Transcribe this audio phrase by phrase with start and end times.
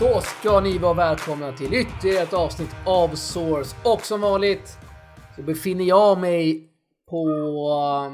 [0.00, 3.76] Då ska ni vara välkomna till ytterligare ett avsnitt av Source.
[3.84, 4.78] Och som vanligt
[5.36, 6.70] så befinner jag mig
[7.10, 7.26] på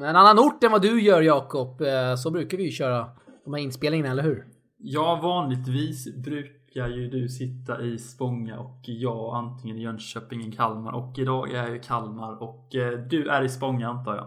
[0.04, 1.80] en annan ort än vad du gör Jakob.
[1.80, 3.10] Eh, Så brukar vi ju köra
[3.45, 4.46] de här inspelningarna, eller hur?
[4.78, 10.92] Ja, vanligtvis brukar ju du sitta i Spånga och jag antingen i Jönköping eller Kalmar.
[10.92, 14.27] Och idag är jag i Kalmar och eh, du är i Spånga antar jag.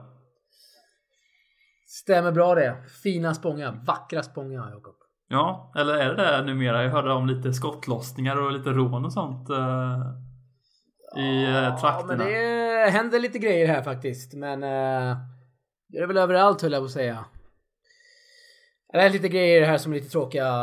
[1.88, 2.76] Stämmer bra det.
[3.04, 3.72] Fina Spånga.
[3.88, 4.96] Vackra Spånga Jakob.
[5.32, 6.84] Ja, eller är det det numera?
[6.84, 10.00] Jag hörde om lite skottlossningar och lite rån och sånt eh,
[11.18, 12.24] i eh, Ja, trakterna.
[12.24, 14.34] men det händer lite grejer här faktiskt.
[14.34, 15.18] Men eh,
[15.88, 17.26] det är väl överallt höll jag på att säga.
[18.94, 20.54] Det är lite grejer här som är lite tråkiga.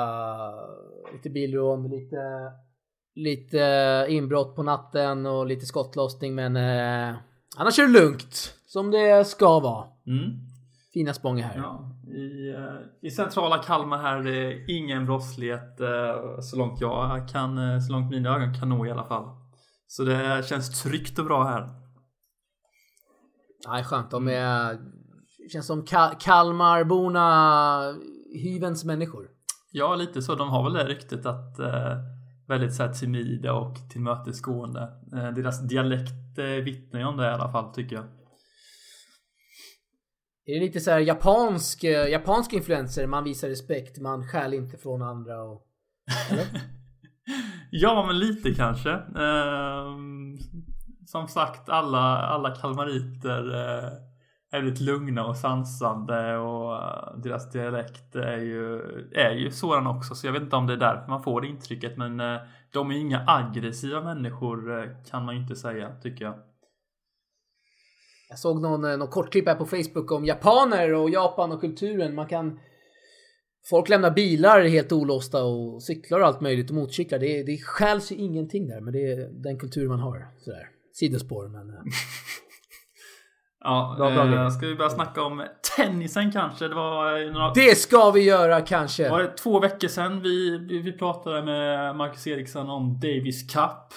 [1.12, 2.16] Lite bilrån, lite,
[3.15, 6.35] lite inbrott på natten och lite skottlossning.
[6.35, 7.16] Men eh,
[7.57, 8.55] annars är det lugnt.
[8.66, 9.85] Som det ska vara.
[10.07, 10.30] Mm.
[10.93, 11.57] Fina Spånga här.
[11.57, 17.29] Ja, i, eh, I centrala Kalmar här är det ingen brottslighet eh, så långt jag
[17.29, 19.29] kan, eh, så långt mina ögon kan nå i alla fall.
[19.87, 21.68] Så det känns tryggt och bra här.
[23.68, 24.10] Nej, skönt.
[24.10, 24.79] De är...
[25.52, 27.95] Känns som Ka- Kalmarborna
[28.43, 29.29] hyvens människor.
[29.73, 30.34] Ja, lite så.
[30.34, 31.96] De har väl det ryktet att eh,
[32.49, 34.80] väldigt så här timida och tillmötesgående.
[35.12, 38.04] Eh, deras dialekt eh, vittnar ju om det i alla fall tycker jag.
[40.47, 43.07] Är det lite så här japansk, eh, japansk influenser.
[43.07, 45.63] Man visar respekt, man stjäl inte från andra och...
[47.71, 48.91] Ja, men lite kanske.
[48.93, 50.37] Ehm,
[51.07, 53.93] som sagt, alla, alla kalmariter eh,
[54.52, 58.80] är väldigt lugna och sansande och eh, deras dialekt är ju,
[59.15, 60.15] är ju sådan också.
[60.15, 61.97] Så jag vet inte om det är därför man får det intrycket.
[61.97, 62.41] Men eh,
[62.73, 66.34] de är inga aggressiva människor eh, kan man ju inte säga, tycker jag.
[68.28, 72.15] Jag såg någon, eh, någon kortklipp här på Facebook om japaner och Japan och kulturen.
[72.15, 72.59] Man kan...
[73.71, 77.19] Folk lämnar bilar helt olåsta och cyklar och allt möjligt och motorcyklar.
[77.19, 80.27] Det, det stjäls ju ingenting där, men det är den kultur man har.
[80.39, 80.69] Sådär.
[80.93, 81.71] Sidospår, men...
[81.71, 81.75] eh,
[83.61, 85.45] Ja, Bra, bra eh, ska vi börja snacka om
[85.77, 86.69] tennisen kanske?
[86.69, 89.11] Det var några Det ska vi göra kanske!
[89.11, 93.93] Var det två veckor sedan vi, vi, vi pratade med Marcus Eriksson om Davis Cup.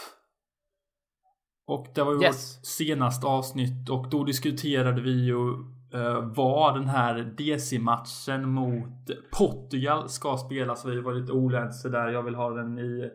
[1.69, 2.57] Och det var ju Yes.
[2.57, 5.49] vårt senaste avsnitt och då diskuterade vi ju
[5.93, 10.85] eh, var den här DC-matchen mot Portugal ska spelas.
[10.85, 12.07] Vi var lite oense där.
[12.07, 13.09] Jag vill ha den i,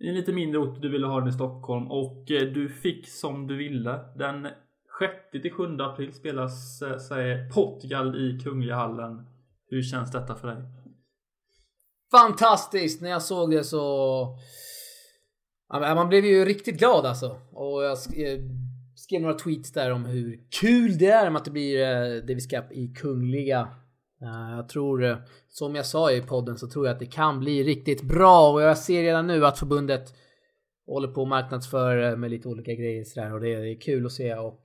[0.00, 0.82] i en lite mindre ort.
[0.82, 4.00] Du ville ha den i Stockholm och eh, du fick som du ville.
[4.16, 4.48] Den
[4.98, 9.26] 6 till 7 april spelas eh, säger Portugal i Kungliga hallen.
[9.70, 10.62] Hur känns detta för dig?
[12.10, 13.02] Fantastiskt!
[13.02, 14.38] När jag såg det så...
[15.68, 17.36] Ja, Man blev ju riktigt glad alltså.
[17.52, 18.40] Och jag eh,
[18.94, 22.46] skrev några tweets där om hur kul det är med att det blir eh, Davis
[22.46, 23.68] Cup i Kungliga.
[24.22, 27.62] Eh, jag tror, som jag sa i podden, så tror jag att det kan bli
[27.62, 28.52] riktigt bra.
[28.52, 30.14] Och jag ser redan nu att förbundet
[30.86, 33.34] håller på att marknadsföra med lite olika grejer sådär.
[33.34, 34.34] Och det är, kul att se.
[34.34, 34.62] Och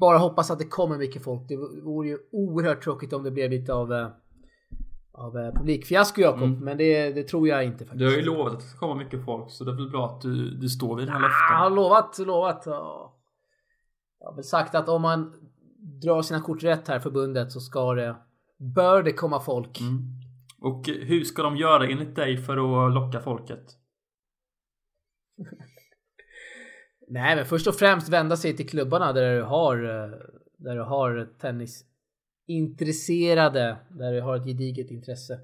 [0.00, 1.48] bara hoppas att det kommer mycket folk.
[1.48, 4.12] Det vore ju oerhört tråkigt om det blev lite av
[5.12, 6.42] av eh, publikfiasko Jakob.
[6.42, 6.58] Mm.
[6.64, 7.98] Men det, det tror jag inte faktiskt.
[7.98, 10.06] Du har ju lovat att det ska komma mycket folk så det är väl bra
[10.06, 11.74] att du, du står vid dina Jag har löften.
[11.74, 12.62] lovat, lovat.
[12.66, 13.18] ja.
[14.18, 15.32] Jag har väl sagt att om man
[16.02, 18.16] drar sina kort rätt här förbundet så ska det
[18.58, 19.80] bör det komma folk.
[19.80, 19.98] Mm.
[20.60, 23.64] Och hur ska de göra enligt dig för att locka folket?
[27.08, 30.10] Nej, men först och främst vända sig till klubbarna där du har eh,
[30.58, 31.28] där du har
[32.46, 35.38] intresserade, där vi har ett gediget intresse.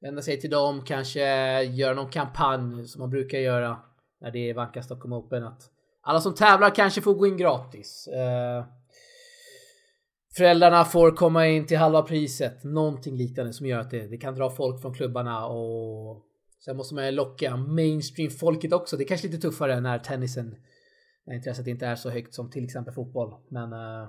[0.00, 1.20] Vända sig till dem, kanske
[1.62, 3.78] göra någon kampanj som man brukar göra
[4.20, 5.44] när det är Vanka Stockholm Open.
[5.44, 5.70] Att
[6.00, 8.08] alla som tävlar kanske får gå in gratis.
[8.08, 8.64] Eh,
[10.36, 12.64] Föräldrarna får komma in till halva priset.
[12.64, 16.22] Någonting liknande som gör att det, det kan dra folk från klubbarna och
[16.64, 18.96] sen måste man ju locka mainstream-folket också.
[18.96, 20.56] Det är kanske lite tuffare när tennisen,
[21.26, 23.34] när intresset inte är så högt som till exempel fotboll.
[23.48, 24.08] Men eh,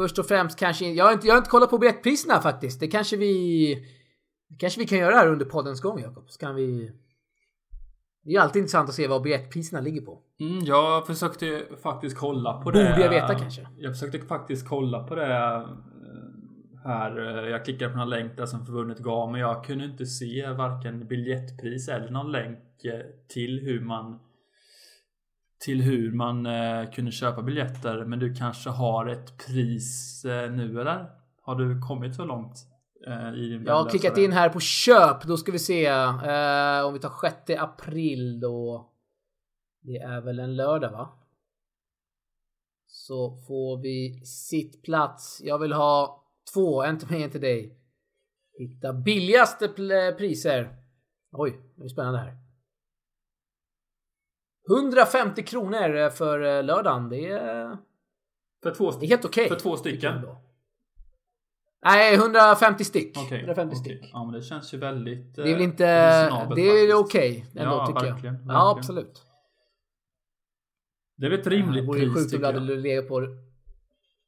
[0.00, 2.80] först och främst kanske, jag har inte, jag har inte kollat på biljettpriserna faktiskt.
[2.80, 3.74] Det kanske vi,
[4.48, 6.30] det kanske vi kan göra här under poddens gång Jakob.
[6.30, 6.92] Så kan vi
[8.24, 10.18] det är alltid intressant att se vad biljettpriserna ligger på.
[10.40, 13.00] Mm, jag försökte faktiskt kolla på Borde det.
[13.00, 13.66] jag veta kanske?
[13.78, 15.68] Jag försökte faktiskt kolla på det eh,
[16.84, 17.16] här.
[17.46, 21.06] Jag klickade på någon länk där som förbundet gav men jag kunde inte se varken
[21.06, 24.18] biljettpris eller någon länk eh, till hur man
[25.60, 28.04] till hur man eh, kunde köpa biljetter.
[28.04, 31.10] Men du kanske har ett pris eh, nu eller?
[31.42, 32.56] Har du kommit så långt?
[33.06, 35.22] Eh, i din Jag har klickat in här på köp.
[35.22, 35.86] Då ska vi se.
[35.86, 38.90] Eh, om vi tar 6 april då.
[39.82, 41.08] Det är väl en lördag va?
[42.86, 45.40] Så får vi sittplats.
[45.44, 46.24] Jag vill ha
[46.54, 46.82] två.
[46.82, 47.76] En till mig, en till dig.
[48.58, 49.68] Hitta billigaste
[50.18, 50.76] priser.
[51.32, 52.49] Oj, det är spännande här.
[54.68, 57.08] 150 kronor för lördagen.
[57.08, 57.76] Det är...
[58.62, 59.44] För två, det är helt okej.
[59.44, 60.26] Okay, för två stycken?
[61.84, 63.18] Nej, 150 styck.
[63.18, 63.84] Okay, 150 okay.
[63.84, 64.10] styck.
[64.12, 65.36] Ja, men det känns ju väldigt...
[65.36, 65.84] Det är väl inte...
[66.56, 68.32] Det är okej okay, ändå ja, tycker verkligen, jag.
[68.32, 68.48] Verkligen.
[68.48, 69.22] Ja, absolut.
[71.16, 73.26] Det är väl ett rimligt ja, pris sjukt om du hade legat på...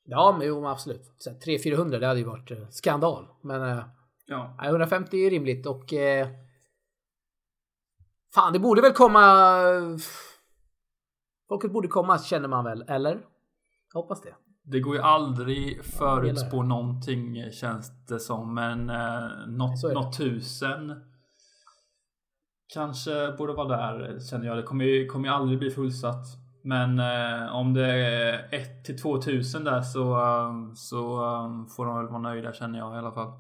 [0.05, 1.03] Ja, men jo, absolut.
[1.47, 3.27] 300-400 det hade ju varit uh, skandal.
[3.43, 3.83] Men
[4.27, 4.57] ja.
[4.63, 5.93] 150 är rimligt och...
[8.35, 9.21] Fan, det borde väl komma...
[11.49, 13.21] Folket borde komma känner man väl, eller?
[13.93, 14.35] Jag hoppas det.
[14.65, 18.55] Det går ju aldrig förutspå någonting känns det som.
[18.55, 21.01] Men eh, något, något tusen
[22.75, 24.57] kanske borde vara där känner jag.
[24.57, 26.27] Det kommer ju, kommer ju aldrig bli fullsatt.
[26.65, 31.97] Men eh, om det är 1 till 2000 där så, um, så um, får de
[31.97, 33.33] väl vara nöjda känner jag i alla fall.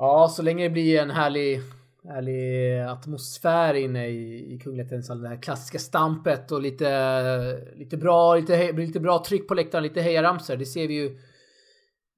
[0.00, 1.60] Ja, så länge det blir en härlig
[2.04, 5.22] härlig atmosfär inne i, i Kungliga Tennishallen.
[5.22, 10.00] Det här klassiska stampet och lite, lite, bra, lite, lite bra tryck på läktaren, lite
[10.00, 10.56] hejaramsor.
[10.56, 11.18] Det ser vi ju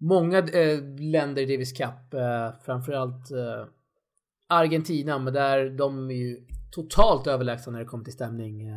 [0.01, 3.67] många äh, länder i Davis Cup, Äh, framförallt äh,
[4.49, 8.71] Argentina, men där de är ju totalt överlägsna när det kommer till stämning.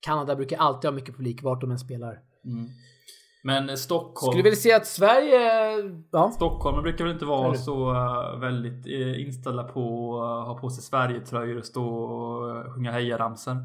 [0.00, 2.20] Kanada brukar alltid ha mycket publik vart de än spelar.
[2.44, 2.68] Mm.
[3.46, 4.32] Men Stockholm.
[4.32, 5.40] Skulle väl säga att Sverige...
[6.10, 6.30] Ja.
[6.30, 10.84] Stockholm brukar väl inte vara så uh, väldigt uh, inställda på att ha på sig
[10.84, 13.56] Sverigetröjor och stå och sjunga hejaramsor.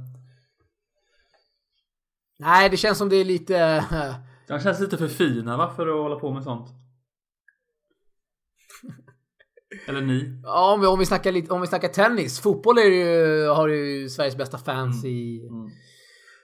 [2.39, 3.85] Nej, det känns som det är lite...
[4.47, 6.67] De känns lite för fina va, för att hålla på med sånt.
[9.87, 10.41] Eller ni?
[10.43, 12.39] Ja, om vi, om vi, snackar, lite, om vi snackar tennis.
[12.39, 15.15] Fotboll är ju, har ju Sveriges bästa fans mm.
[15.15, 15.47] i...
[15.47, 15.69] Mm.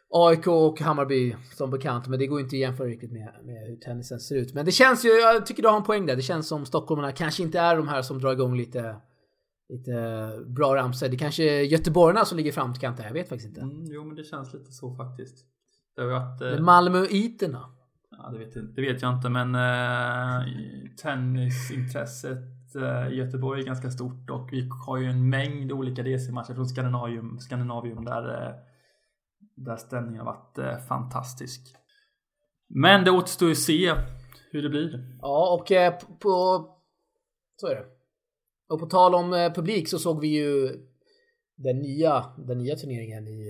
[0.09, 3.75] AIK och Hammarby som bekant, men det går inte att jämföra riktigt med, med hur
[3.75, 4.54] tennisen ser ut.
[4.54, 6.15] Men det känns ju, jag tycker du har en poäng där.
[6.15, 8.95] Det känns som stockholmarna kanske inte är de här som drar igång lite,
[9.69, 9.94] lite
[10.45, 11.07] bra ramsor.
[11.07, 13.62] Det kanske är göteborgarna som ligger framkant där, jag vet faktiskt inte.
[13.62, 15.45] Mm, jo, men det känns lite så faktiskt.
[15.95, 16.42] Det har varit...
[16.42, 16.60] Eh...
[16.63, 17.69] Malmöiterna?
[18.12, 20.45] Ja, det vet, det vet jag inte, men eh,
[21.01, 26.53] tennisintresset eh, i Göteborg är ganska stort och vi har ju en mängd olika DC-matcher
[26.53, 28.53] från Skandinavium, Skandinavium där eh,
[29.57, 31.62] där stämningen har varit eh, fantastisk.
[32.69, 33.94] Men det återstår ju att se
[34.51, 35.18] hur det blir.
[35.21, 36.65] Ja, och eh, på...
[37.56, 37.86] Så är det.
[38.69, 40.69] Och på tal om eh, publik så såg vi ju
[41.56, 43.42] den nya, den nya turneringen i,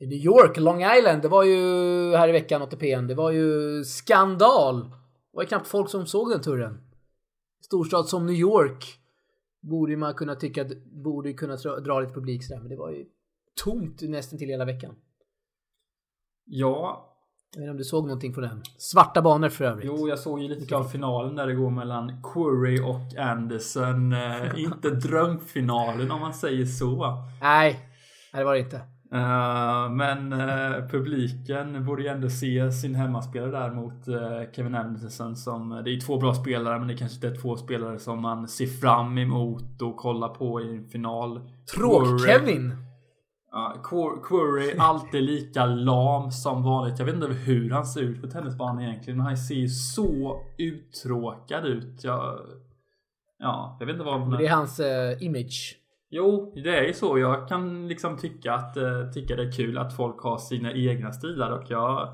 [0.00, 1.22] i New York, Long Island.
[1.22, 1.60] Det var ju
[2.16, 3.06] här i veckan, ATPn.
[3.06, 4.80] Det var ju skandal.
[4.80, 6.80] Det var ju knappt folk som såg den turen.
[7.64, 8.84] Storstad som New York
[9.60, 13.04] borde man kunna tycka borde kunna dra lite publik sådär, men det var ju
[13.64, 14.94] tomt nästan till hela veckan.
[16.46, 17.02] Ja.
[17.54, 18.62] Jag vet inte om du såg någonting från den?
[18.78, 19.86] Svarta banor för övrigt.
[19.86, 24.12] Jo, jag såg ju lite av finalen där det går mellan Curry och Anderson.
[24.12, 27.22] Eh, inte drömfinalen om man säger så.
[27.40, 27.80] Nej,
[28.32, 28.80] det var det inte.
[29.14, 35.36] Uh, men uh, publiken borde ju ändå se sin hemmaspelare där mot uh, Kevin Anderson
[35.36, 38.48] som Det är två bra spelare men det kanske inte är två spelare som man
[38.48, 41.40] ser fram emot och kollar på i en final.
[41.74, 42.72] Tråk-Kevin!
[43.56, 43.74] Ja,
[44.22, 46.98] Curry alltid lika lam som vanligt.
[46.98, 49.16] Jag vet inte hur han ser ut på tennisbanan egentligen.
[49.16, 52.04] Men han ser ju så uttråkad ut.
[52.04, 52.40] Jag,
[53.38, 54.28] ja, jag vet inte vad...
[54.28, 55.76] Men det är hans uh, image.
[56.10, 57.18] Jo, det är ju så.
[57.18, 61.12] Jag kan liksom tycka att uh, tycka det är kul att folk har sina egna
[61.12, 62.08] stilar och jag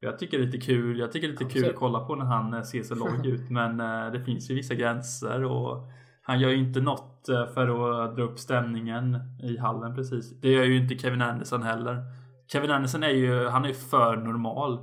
[0.00, 0.98] jag tycker det är lite kul.
[0.98, 3.26] Jag tycker det är lite kul att kolla på när han eh, ser så låg
[3.26, 3.50] ut.
[3.50, 5.88] Men uh, det finns ju vissa gränser och
[6.22, 7.68] han gör ju inte något eh, för
[8.04, 10.40] att dra upp stämningen i hallen precis.
[10.40, 12.02] Det gör ju inte Kevin Anderson heller.
[12.46, 14.78] Kevin Anderson är ju, han är för normal.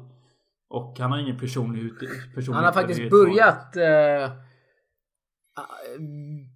[0.69, 1.91] Och han har ingen personlig,
[2.35, 4.31] personlig Han har faktiskt börjat eh,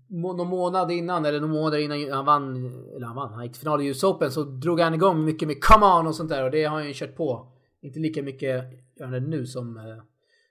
[0.09, 2.55] någon månad innan eller någon månad innan han vann,
[2.95, 5.47] eller han vann, han gick till final i US Open så drog han igång mycket
[5.47, 7.53] med Come On och sånt där och det har han ju kört på.
[7.81, 8.65] Inte lika mycket
[8.99, 10.03] gör han nu som, eh,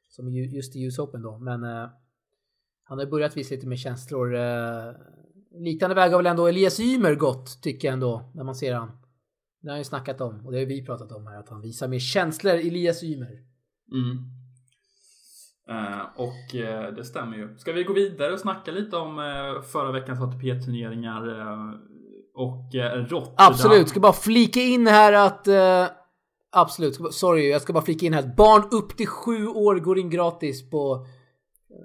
[0.08, 1.88] som just i US Open då men eh,
[2.84, 4.34] han har börjat visa lite mer känslor.
[4.34, 4.88] Eh,
[5.54, 8.88] liknande väg har väl ändå Elias Ymer gått, tycker jag ändå, när man ser han.
[9.62, 11.60] Det har han ju snackat om och det har vi pratat om här, att han
[11.60, 13.38] visar mer känslor, Elias Ymer.
[13.92, 14.18] Mm.
[15.70, 17.58] Uh, och uh, det stämmer ju.
[17.58, 21.22] Ska vi gå vidare och snacka lite om uh, förra veckans ATP-turneringar
[22.34, 22.74] och
[23.08, 23.34] Rotterdam?
[23.36, 25.48] Absolut, ska bara flika in här att
[26.56, 29.98] Absolut, sorry, jag ska bara flika in här att barn upp till sju år går
[29.98, 31.06] in gratis på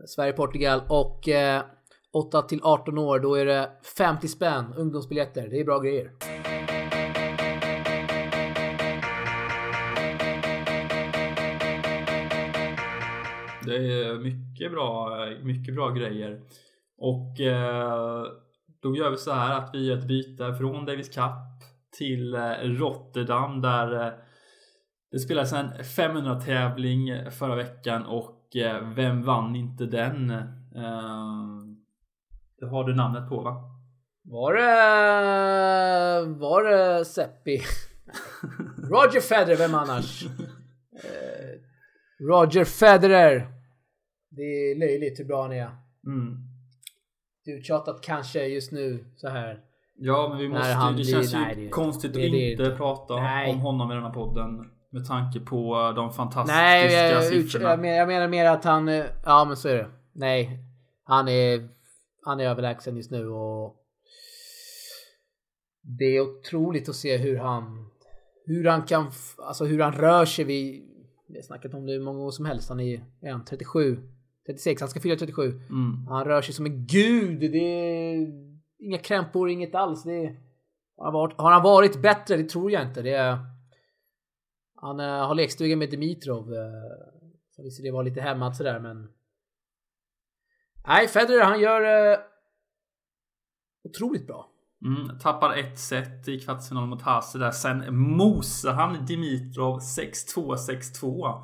[0.07, 1.63] Sverige-Portugal och eh,
[2.13, 5.47] 8 till 18 år då är det 50 spänn ungdomsbiljetter.
[5.49, 6.11] Det är bra grejer.
[13.65, 15.09] Det är mycket bra,
[15.43, 16.41] mycket bra grejer.
[16.97, 18.23] Och eh,
[18.81, 21.49] då gör vi så här att vi gör ett byte från Davis Cup
[21.97, 24.13] till eh, Rotterdam där eh,
[25.11, 30.33] det spelades en 500 tävling förra veckan och eh, vem vann inte den?
[32.59, 33.63] Det har du namnet på va?
[34.23, 34.61] Var det...
[36.39, 37.57] Var det Seppi?
[38.77, 40.25] Roger Federer, vem annars?
[42.19, 43.47] Roger Federer.
[44.29, 45.69] Det är löjligt hur bra han är.
[46.05, 46.37] Mm.
[47.45, 49.59] Du tjatat kanske just nu så här.
[49.95, 52.63] Ja, men vi måste ju, det blir, känns nej, ju det, konstigt det, att inte
[52.63, 53.51] det, prata nej.
[53.51, 54.71] om honom i den här podden.
[54.89, 57.87] Med tanke på de fantastiska nej, jag, siffrorna.
[57.87, 58.87] Jag, jag menar mer att han...
[59.25, 59.87] Ja, men så är det.
[60.13, 60.59] Nej.
[61.03, 61.69] Han är...
[62.21, 63.75] Han är överlägsen just nu och...
[65.81, 67.89] Det är otroligt att se hur han...
[68.45, 69.11] Hur han kan...
[69.37, 70.85] Alltså hur han rör sig vid...
[71.27, 72.69] Vi har snackat om det hur många år som helst.
[72.69, 73.97] Han är, är han 37.
[74.47, 75.43] 36, han ska fylla 37.
[75.43, 76.07] Mm.
[76.07, 77.39] Han rör sig som en gud.
[77.39, 78.27] Det är
[78.79, 80.03] inga krämpor, inget alls.
[80.03, 80.39] Det är,
[80.97, 82.37] har, han varit, har han varit bättre?
[82.37, 83.01] Det tror jag inte.
[83.01, 83.37] Det är,
[84.75, 86.53] han uh, har lekstuga med Dimitrov.
[87.55, 89.07] Så visst det var lite hämmat sådär men...
[90.89, 92.19] Nej, Federer han gör uh,
[93.89, 94.49] otroligt bra.
[94.85, 97.51] Mm, tappar ett set i kvartsfinalen mot Hase där.
[97.51, 100.55] Sen mosar han Dimitrov 6-2,
[101.01, 101.43] 6-2.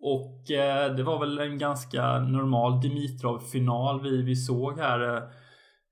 [0.00, 5.16] Och eh, det var väl en ganska normal Dimitrov-final vi, vi såg här.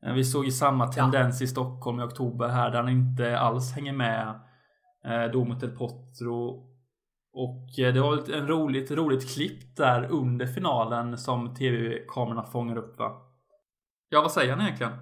[0.06, 1.44] Eh, vi såg ju samma tendens ja.
[1.44, 4.28] i Stockholm i oktober här där han inte alls hänger med
[5.04, 6.71] eh, då mot El Potro.
[7.32, 12.76] Och eh, det var ett en roligt, roligt klipp där under finalen som tv-kamerorna fångar
[12.76, 13.12] upp va?
[14.08, 14.92] Ja, vad säger han egentligen?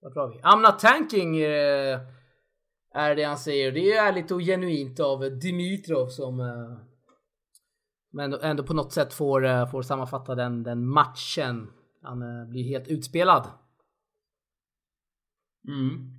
[0.00, 0.40] Vad vi?
[0.40, 2.00] I'm not tanking eh,
[2.94, 3.72] är det han säger.
[3.72, 6.78] Det är ärligt och genuint av Dimitrov som eh,
[8.10, 11.70] men ändå på något sätt får, får sammanfatta den, den matchen.
[12.02, 13.48] Han blir helt utspelad.
[15.68, 16.17] Mm.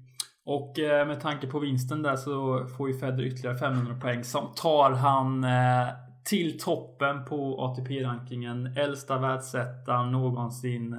[0.50, 4.54] Och eh, med tanke på vinsten där så får ju Federer ytterligare 500 poäng som
[4.56, 5.88] tar han eh,
[6.26, 8.78] till toppen på ATP-rankingen.
[8.78, 10.96] Äldsta världsettan någonsin.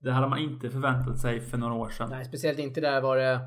[0.00, 2.10] Det hade man inte förväntat sig för några år sedan.
[2.10, 3.40] Nej, speciellt inte där var det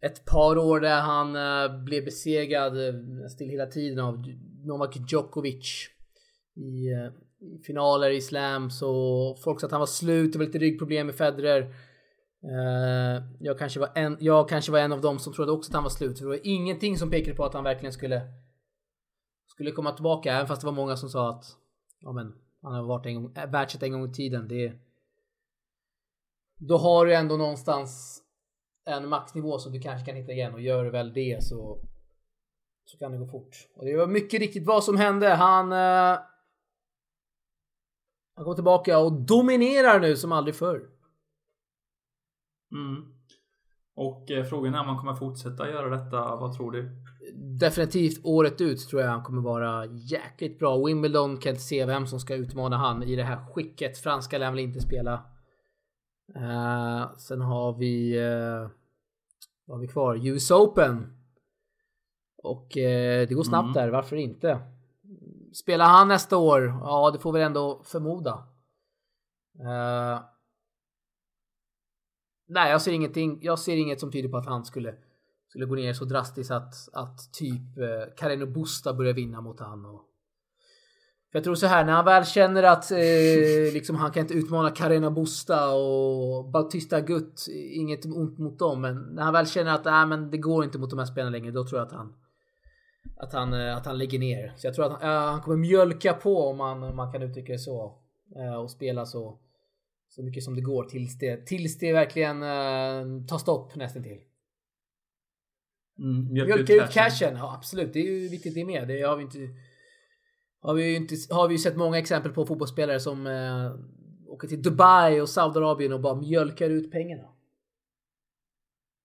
[0.00, 2.72] ett par år där han eh, blev besegrad
[3.30, 4.24] still hela tiden av
[4.64, 5.88] Novak Djokovic
[6.56, 6.88] i,
[7.46, 11.06] i finaler i slams och folk sa att han var slut, det var lite ryggproblem
[11.06, 11.74] med Federer.
[12.44, 15.74] Eh, jag, kanske var en, jag kanske var en av dem som trodde också att
[15.74, 16.18] han var slut.
[16.18, 18.22] För det var ingenting som pekade på att han verkligen skulle
[19.46, 20.32] skulle komma tillbaka.
[20.32, 21.44] Även fast det var många som sa att
[22.00, 24.48] ja, men, han har varit en gång, eh, världset en gång i tiden.
[24.48, 24.72] Det,
[26.58, 28.22] då har du ändå någonstans
[28.86, 31.80] en maxnivå som du kanske kan hitta igen och gör du väl det så
[32.84, 33.68] så kan det gå fort.
[33.74, 35.28] Och det var mycket riktigt vad som hände.
[35.28, 35.72] Han...
[35.72, 36.18] Eh,
[38.36, 40.88] han kom tillbaka och dominerar nu som aldrig förr.
[42.72, 43.04] Mm.
[43.96, 46.36] Och eh, frågan är om han kommer fortsätta göra detta.
[46.36, 46.90] Vad tror du?
[47.60, 50.86] Definitivt året ut tror jag han kommer vara jäkligt bra.
[50.86, 53.98] Wimbledon kan inte se vem som ska utmana han i det här skicket.
[53.98, 55.14] Franska lär väl inte spela.
[56.36, 58.18] Uh, sen har vi...
[58.20, 58.68] Uh,
[59.66, 60.26] vad har vi kvar?
[60.26, 61.16] US Open.
[62.42, 63.72] Och eh, det går snabbt mm.
[63.72, 64.60] där, varför inte?
[65.52, 66.62] Spelar han nästa år?
[66.80, 68.46] Ja, det får vi ändå förmoda.
[72.46, 73.38] Nej, jag ser ingenting.
[73.42, 74.94] Jag ser inget som tyder på att han skulle
[75.48, 79.84] skulle gå ner så drastiskt att, att typ eh, Carreno Busta börjar vinna mot han.
[79.84, 80.02] Och...
[81.32, 84.70] Jag tror så här, när han väl känner att eh, liksom, han kan inte utmana
[84.70, 89.86] Carreno Busta och Bautista Gutt, inget ont mot dem, men när han väl känner att
[89.86, 92.12] äh, men det går inte mot de här spelarna längre, då tror jag att han
[93.16, 94.52] att han, eh, att han lägger ner.
[94.56, 97.22] Så jag tror att han, äh, han kommer mjölka på om man, om man kan
[97.22, 97.98] uttrycka det så.
[98.36, 99.38] Äh, och spela så,
[100.14, 104.20] så mycket som det går tills det, tills det verkligen äh, tar stopp nästan till.
[105.98, 107.10] Mm, mjölka, mjölka ut cashen.
[107.10, 107.36] cashen.
[107.36, 108.88] Ja absolut, det är ju viktigt det med.
[108.88, 109.38] Det har vi inte
[110.60, 113.72] har vi inte, har vi sett många exempel på fotbollsspelare som äh,
[114.26, 117.28] åker till Dubai och Saudiarabien och bara mjölkar ut pengarna.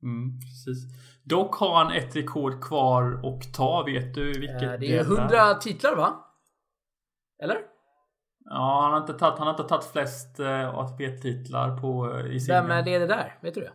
[0.03, 0.77] Mm, precis.
[1.23, 3.83] Dock har han ett rekord kvar och ta.
[3.83, 4.77] Vet du vilket det är?
[4.77, 6.25] Det är 100 titlar va?
[7.43, 7.57] Eller?
[8.51, 12.39] Ja, han har inte tagit, han har inte tagit flest uh, ATP-titlar på uh, i
[12.39, 12.55] sin...
[12.55, 13.39] Vem är det där?
[13.41, 13.71] Vet du det?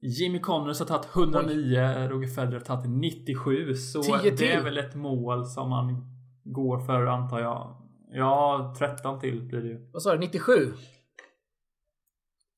[0.00, 2.08] Jimmy Connors har tagit 109, Oj.
[2.08, 3.74] Roger Federer har tagit 97.
[3.74, 6.04] Så det är väl ett mål som man
[6.44, 7.76] går för antar jag.
[8.08, 9.90] Ja, 13 till blir det ju.
[9.92, 10.18] Vad sa du?
[10.18, 10.52] 97?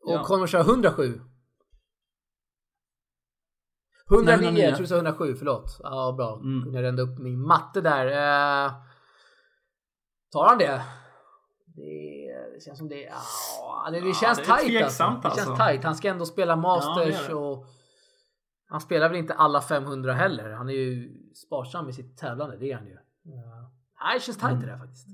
[0.04, 0.24] Och ja.
[0.24, 1.20] Connors har 107?
[4.10, 5.80] 109, Nej, jag tror du sa 107, förlåt.
[5.82, 6.40] Ja, bra.
[6.44, 6.62] Mm.
[6.62, 8.06] Kunde jag rända upp min matte där.
[8.06, 8.87] Uh,
[10.32, 10.82] Tar han det?
[11.76, 13.00] Det, känns som det...
[13.02, 15.04] Ja, det, det känns det tight alltså.
[15.04, 15.56] Det känns alltså.
[15.56, 15.84] tight.
[15.84, 17.66] Han ska ändå spela Masters Ja, och...
[18.70, 20.50] Han spelar väl inte alla 500 heller.
[20.50, 22.98] Han är ju sparsam med sitt tävlande, det är han ju.
[23.22, 23.70] Ja.
[24.02, 24.60] Nej, det känns Mm.
[24.60, 25.08] det där faktiskt.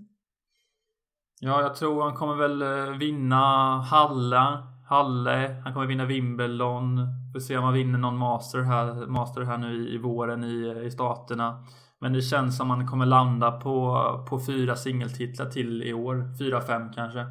[1.41, 3.37] Ja, jag tror han kommer väl eh, vinna
[3.81, 5.61] Halla, Halle.
[5.65, 7.09] Han kommer vinna Wimbledon.
[7.33, 10.83] Får se om han vinner någon master här, master här nu i, i våren i,
[10.87, 11.65] i staterna.
[12.05, 16.37] Men det känns som han kommer landa på, på fyra singeltitlar till i år.
[16.39, 17.27] Fyra, fem kanske.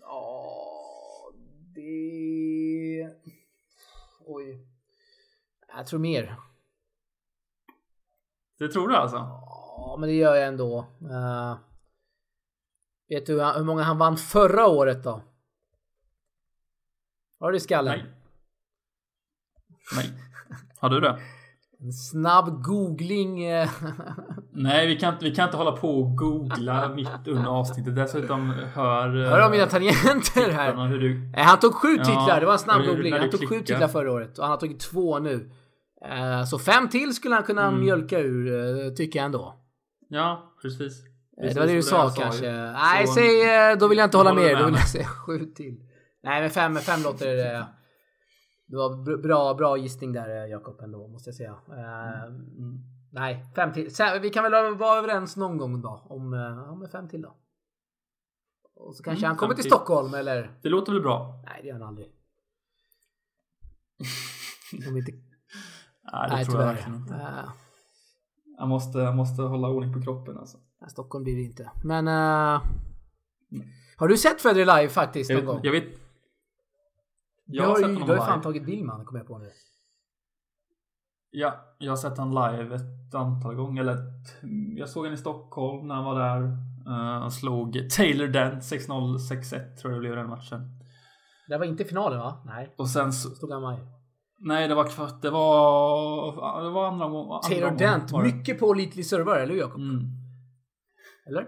[0.00, 1.32] Ja,
[1.74, 3.10] det...
[4.26, 4.66] Oj.
[5.76, 6.36] Jag tror mer.
[8.58, 9.16] Det tror du alltså?
[9.16, 10.78] Ja, men det gör jag ändå.
[11.10, 11.58] Eh,
[13.08, 15.22] vet du hur många han vann förra året då?
[17.40, 17.98] Har du det i skallen?
[17.98, 18.14] Nej.
[19.96, 20.12] Nej.
[20.80, 21.20] Har du det?
[21.84, 23.44] En snabb googling.
[23.44, 23.68] eh,
[24.52, 27.96] Nej, vi kan, inte- vi kan inte hålla på och googla mitt under avsnittet.
[27.96, 29.22] Dessutom hör...
[29.24, 30.88] eh, Hör du om mina tangenter här?
[30.98, 31.18] du...
[31.18, 32.40] Nej, han tog sju Ja, titlar.
[32.40, 33.12] Det var en snabb googling.
[33.12, 33.64] Han tog sju klickar.
[33.64, 35.50] titlar förra året och han har tagit två nu.
[36.10, 37.80] Eh, Så fem till skulle han kunna Mm.
[37.80, 38.52] mjölka ur,
[38.86, 39.54] eh, tycker jag ändå.
[40.08, 40.80] Ja, precis.
[40.80, 42.46] Eh, Precis, Det var det du sa kanske.
[42.46, 42.52] ju.
[42.52, 44.44] Nej, säg, eh, då vill jag inte hålla med.
[44.44, 45.76] med Då vill jag säga sju till.
[46.22, 47.64] Nej, men fem, fem låter...
[48.66, 51.56] eh, Det var br- bra, bra gissning där eh, Jakob ändå, måste jag säga.
[51.68, 52.78] Eh, Mm.
[53.12, 53.88] Nej, fem till.
[54.22, 57.36] Vi kan väl vara överens någon gång då om, eh, ja, men fem till då.
[58.76, 59.70] Och så kanske Mm, han kommer till till.
[59.72, 60.58] Stockholm eller?
[60.62, 61.42] Det låter väl bra?
[61.46, 62.06] Nej, det gör han aldrig.
[64.88, 65.12] Om inte...
[65.12, 67.14] Nej, det Nej, tror jag verkligen inte.
[67.14, 67.48] Eh,
[68.58, 70.58] Jag måste, jag måste hålla ordning på kroppen alltså.
[70.80, 71.70] nej, Stockholm blir det inte.
[71.84, 72.08] Men...
[72.08, 72.62] eh,
[73.96, 75.60] har du sett Federer live faktiskt någon Jag, gång?
[75.62, 75.84] jag vet...
[77.46, 79.50] Jag har ju du honom har ju fan tagit honom, kommer jag på nu.
[81.30, 83.80] Ja, jag har sett han live ett antal gånger.
[83.80, 83.96] Eller
[84.76, 86.42] jag såg han i Stockholm när han var där.
[86.86, 90.80] Uh, han slog Taylor Dent 6-0, 6-1 tror jag det blev den matchen.
[91.48, 92.42] Det var inte finalen va?
[92.46, 92.74] Nej.
[92.78, 93.28] Och sen så...
[93.28, 93.78] Stod han med.
[94.38, 95.22] Nej, det var kvart.
[95.22, 96.62] Det var...
[96.62, 98.22] Det var andra andra Taylor mål Dent, det.
[98.22, 99.80] mycket pålitlig servare, eller hur Jakob?
[99.80, 100.02] Mm.
[101.28, 101.46] Eller?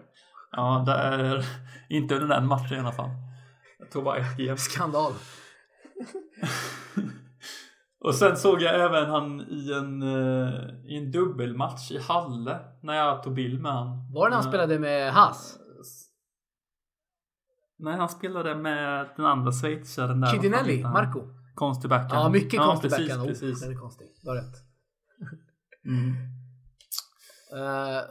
[0.52, 1.44] Ja, det är
[1.88, 3.10] inte under den matchen i alla fall.
[3.78, 4.56] Jag tog bara ett game.
[4.56, 5.12] Skandal.
[8.00, 10.50] Och sen såg jag även han i en, eh,
[10.84, 12.58] i en dubbelmatch i Halle.
[12.82, 14.12] När jag tog bild med han.
[14.12, 15.58] Var det när han Eh, spelade med Haas?
[17.78, 20.82] Nej, han spelade med den andra schweizaren där.
[20.82, 20.92] Han?
[20.92, 21.20] Marco?
[21.54, 22.12] Konstig backhand.
[22.24, 23.22] Ja, mycket ja, konstig precis, backhand.
[23.22, 23.60] Oh, Precis.
[23.60, 24.06] Den är konstig.
[24.22, 24.54] Du har rätt.
[25.86, 26.10] Mm.
[27.52, 28.02] Eh,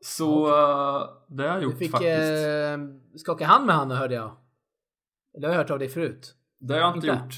[0.00, 2.46] Så eh, det har jag du gjort fick faktiskt.
[2.46, 4.36] uh, skaka hand med honom hörde jag.
[5.40, 6.34] Det har jag hört av dig förut.
[6.60, 7.20] Det har jag inte, inte.
[7.20, 7.34] gjort.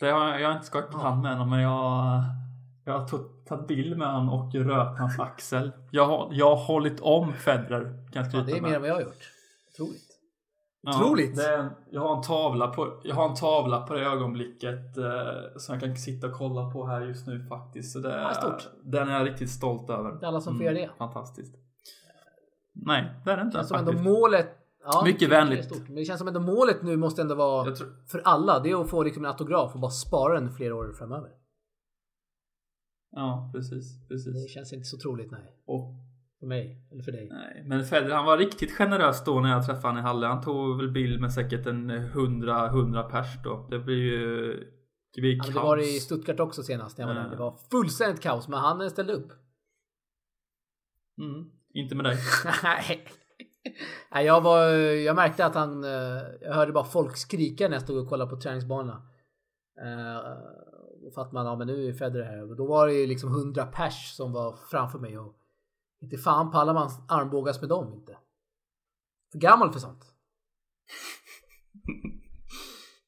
[0.00, 2.22] Det har, jag har inte skakat hand med honom, men jag,
[2.84, 5.72] jag har tagit- bild med honom och rört hans axel.
[5.90, 8.90] Jag har, jag har hållit om Federer, kan jag Ja, det är mer än vad
[8.90, 9.30] jag har gjort.
[9.72, 10.06] Otroligt.
[10.82, 11.36] Ja, Otroligt.
[11.36, 15.04] det jag, har en tavla på, jag har en tavla på det ögonblicket eh,
[15.56, 17.92] som jag kan sitta och kolla på här just nu faktiskt.
[17.92, 18.68] Så det, Ja, stort.
[18.82, 20.12] Den är jag riktigt stolt över.
[20.12, 20.90] Det är alla som får göra det.
[20.98, 21.54] Fantastiskt.
[22.72, 24.56] Nej, det är det inte Det som ändå målet...
[24.84, 25.64] Ja, Mycket det vänligt.
[25.64, 25.86] stort.
[25.86, 28.60] Men det känns som ändå målet nu måste ändå vara tror, för alla.
[28.60, 31.30] Det är att få liksom en autograf och bara spara den flera år framöver.
[33.10, 34.00] ja, precis.
[34.02, 34.50] Det precis.
[34.52, 35.56] känns inte så troligt, nej.
[35.66, 35.94] Och,
[36.40, 36.88] För mig.
[36.92, 37.28] Eller för dig.
[37.30, 37.64] nej.
[37.66, 40.26] Men Federer, han var riktigt generös då när jag träffade honom i Halle.
[40.26, 43.66] Han tog väl bild med säkert en 100, 100 pers då.
[43.70, 44.46] Det blir ju...
[45.14, 45.54] Det blir Ja, kaos.
[45.54, 47.30] det var det i Stuttgart också senast när jag var där.
[47.30, 49.32] Det var fullständigt kaos, men han ställde upp.
[51.18, 52.16] Mm, inte med dig.
[52.62, 53.04] Nej.
[54.12, 54.68] Nej, jag var...
[54.82, 55.84] Jag märkte att han...
[55.84, 59.02] eh, Jag hörde bara folk skrika när jag stod och kollade på träningsbanorna.
[59.82, 60.22] Eh,
[61.04, 62.50] Då fattade man, ja men nu är Federer här.
[62.50, 65.36] Och Då var det ju liksom 100 pers som var framför mig och...
[66.02, 68.16] Inte fan pallar man armbågas med dem inte.
[69.32, 70.04] För gammal för sånt.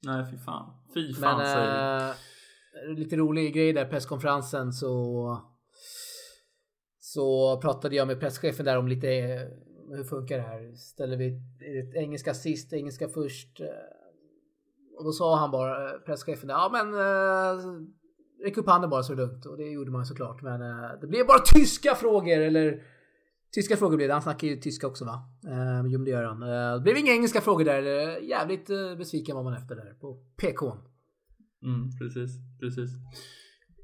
[0.03, 0.73] Nej, fy fan.
[0.95, 2.15] Fy fan Men säger eh,
[2.97, 5.39] lite rolig grej där presskonferensen så
[6.99, 9.09] så pratade jag med presschefen där om lite
[9.91, 10.73] hur funkar det här?
[10.75, 11.27] Ställer vi
[11.61, 13.61] är det engelska sist, engelska först?
[13.61, 13.67] Eh,
[14.99, 17.65] Och då sa han bara, eh, presschefen, ja men eh,
[18.45, 19.47] räck upp handen bara så är det lugnt.
[19.47, 20.43] Och det gjorde man såklart.
[20.43, 20.61] Men
[21.01, 22.83] det blev bara tyska frågor eller
[23.55, 24.13] Tyska frågor blev det.
[24.15, 25.23] Han snackar ju tyska också va?
[25.47, 26.43] Eh, jo men det gör han.
[26.43, 27.83] Eh, det blev inga engelska frågor där.
[28.23, 30.77] Jävligt eh, besviken var man efter där på PK.
[31.63, 32.91] Mm, precis, precis.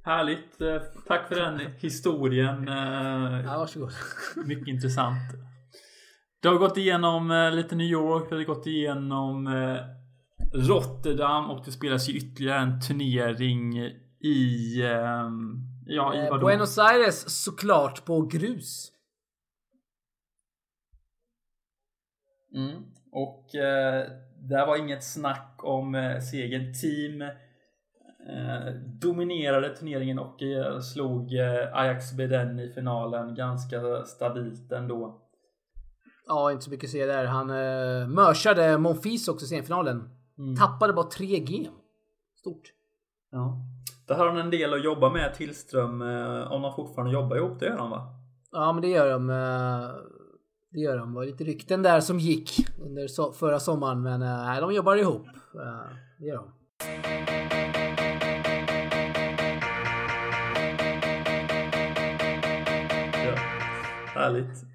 [0.05, 0.59] Härligt.
[1.07, 2.65] Tack för den historien.
[3.45, 3.91] Ja, varsågod.
[4.47, 5.17] Mycket intressant.
[6.41, 9.81] Du har gått igenom eh, lite New York, du har gått igenom eh,
[10.69, 13.79] Rotterdam och det spelas ju ytterligare en turnering
[14.21, 14.81] i...
[14.83, 15.31] Eh,
[15.87, 16.47] ja, i Eh, vadå?
[16.47, 18.93] Buenos Aires såklart på grus.
[22.55, 22.83] Mm.
[23.13, 24.07] Och eh,
[24.39, 26.75] det var inget snack om eh, segern.
[26.75, 35.28] Team eh, dominerade turneringen och eh, slog eh, Ajax Beden i finalen ganska stabilt ändå.
[36.29, 37.25] Ja, inte så mycket att säga där.
[37.25, 40.11] Han eh, mörsade Monfils också i semifinalen.
[40.39, 40.57] Mm.
[40.57, 41.69] Tappade bara 3 G.
[42.41, 42.63] Stort.
[43.31, 43.59] Ja.
[44.07, 46.03] Där har han en del att jobba med Tillström.
[46.03, 48.15] Eh, om de fortfarande jobbar ihop, det gör de va?
[48.53, 49.31] Ja, men det gör de.
[49.31, 49.91] Eh,
[50.71, 51.11] det gör de.
[51.11, 54.97] Det var lite rykten där som gick under so förra sommaren, men eh, de jobbar
[54.97, 55.27] ihop.
[55.27, 56.53] Eh, det gör de.
[63.27, 63.35] Ja,
[64.15, 64.68] härligt.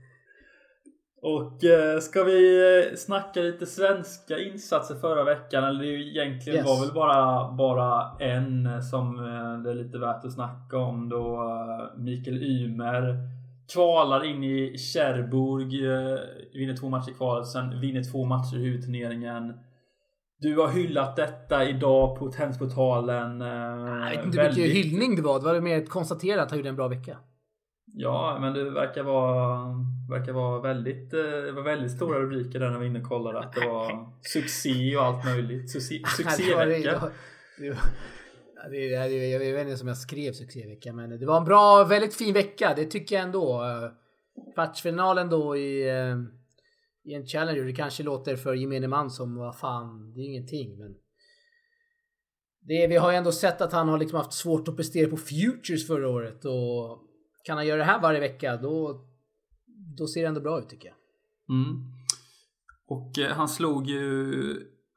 [1.23, 5.63] Och eh, ska vi eh, snacka lite svenska insatser förra veckan?
[5.63, 6.67] Eller det egentligen yes.
[6.67, 11.53] var väl bara, bara en som eh, det är lite värt att snacka om då
[11.97, 13.17] Mikael Ymer
[13.73, 15.71] kvalar in i Cherbourg,
[16.53, 19.53] vinner två matcher kvar, sen vinner två matcher i huvudturneringen.
[20.39, 23.41] Du har hyllat detta idag på Tennisportalen.
[23.41, 25.39] Jag vet inte hur mycket hyllning det var.
[25.39, 27.17] Det var mer ett konstaterat att han gjorde en bra vecka.
[27.95, 29.65] Ja, men det verkar vara,
[30.09, 33.39] verkar vara väldigt, eh, det var väldigt stora rubriker där när vi inne och kollade.
[33.39, 35.71] Att det var succé och allt möjligt.
[35.71, 37.11] succévecka.
[38.71, 42.73] jag vet inte om jag skrev succévecka, men det var en bra, väldigt fin vecka.
[42.75, 43.63] Det tycker jag ändå.
[44.53, 46.15] Kvartsfinalen då i, eh,
[47.03, 47.63] i en Challenger.
[47.63, 50.95] Det kanske låter för gemene man som vad fan, det är ingenting, men
[52.67, 55.17] det, vi har ju ändå sett att han har liksom haft svårt att prestera på
[55.17, 56.99] Futures förra året och
[57.43, 59.05] kan han göra det här varje vecka då,
[59.97, 60.95] då ser det ändå bra ut tycker jag.
[61.55, 61.93] Mm.
[62.87, 64.33] Och eh, han slog ju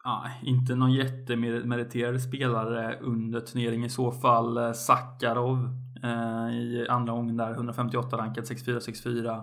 [0.05, 4.57] ja, inte någon jättemeriterad spelare under turneringen i så fall.
[4.57, 5.59] Eh, Sakarov
[6.03, 9.43] eh, i andra gången där 158 rankad 64-64.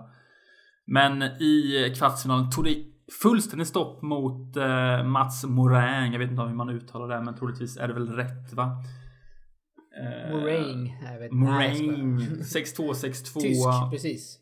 [0.86, 2.84] Men i eh, kvartsfinalen tog det
[3.22, 6.12] fullständigt stopp mot eh, Mats Morin.
[6.12, 8.70] Jag vet inte hur man uttalar det men troligtvis är det väl rätt va?
[10.00, 10.92] Eh, Moraine.
[11.30, 12.18] Moraine.
[12.42, 13.40] 6-2-6-2.
[13.40, 14.38] Tysk, precis.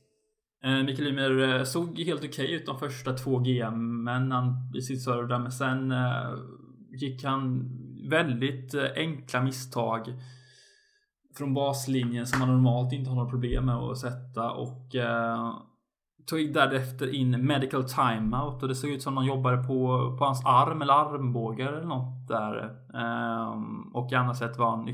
[0.65, 4.35] Eh, Mikael Ymer eh, såg helt okej okay ut de första två GMen
[4.75, 5.95] i sitt serve där, men sen
[6.91, 7.71] gick han
[8.09, 10.15] väldigt enkla misstag
[11.37, 15.55] från baslinjen som man normalt inte har några problem med att sätta och eh,
[16.27, 19.77] tog därefter in medical timeout och det såg ut som någon jobbade på,
[20.19, 22.65] på hans arm eller armbågar eller något där.
[22.95, 23.53] Eh,
[23.93, 24.85] och i andra sätt var han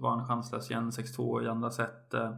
[0.00, 2.14] var en chanslös igen 6-2 i andra set.
[2.14, 2.36] Eh,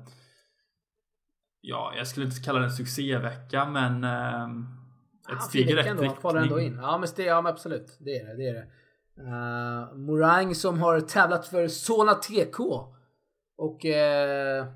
[1.60, 4.44] ja, jag skulle inte kalla det en succévecka, men eh,
[5.32, 6.36] ett ja, steg i rätt ändå, riktning.
[6.36, 6.78] Ändå in.
[6.82, 7.96] Ja, men, det, ja, men absolut.
[8.00, 8.36] Det är det.
[8.36, 8.66] det, är det.
[9.22, 12.60] Uh, Morang som har tävlat för Solna TK.
[13.56, 14.66] Och uh,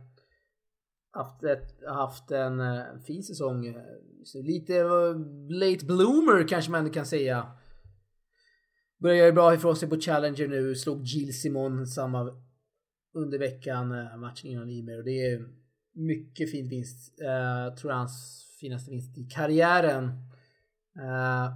[1.12, 3.76] haft, ett, haft en uh, fin säsong.
[4.24, 4.82] Så lite
[5.48, 7.46] late bloomer kanske man kan säga.
[8.98, 10.74] Börjar göra bra ifrån sig på Challenger nu.
[10.74, 12.43] Slog Jill Simon samma
[13.14, 14.98] under veckan, eh, matchen innan Ymer.
[14.98, 15.46] Och det är
[15.94, 17.20] mycket fin vinst.
[17.20, 20.04] Uh, tror jag hans finaste vinst i karriären.
[20.98, 21.52] Uh,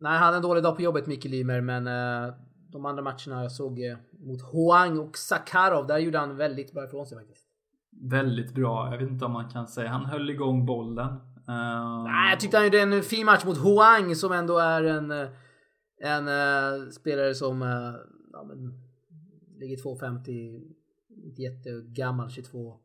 [0.00, 2.34] nej, han hade en dålig dag på jobbet, Mikael Ymer, men uh,
[2.72, 6.84] de andra matcherna jag såg uh, mot Hoang och Sakarov, där gjorde han väldigt bra
[6.84, 7.44] ifrån sig faktiskt.
[8.10, 8.92] Väldigt bra.
[8.92, 9.88] Jag vet inte om man kan säga.
[9.88, 11.08] Han höll igång bollen.
[11.48, 12.04] Uh...
[12.04, 15.10] Nej, jag tyckte han gjorde en fin match mot Hoang som ändå är en,
[16.02, 17.94] en uh, spelare som uh,
[18.32, 18.83] ja, men,
[19.54, 20.62] Ligger 2,50.
[21.24, 22.76] Inte jättegammal, 22.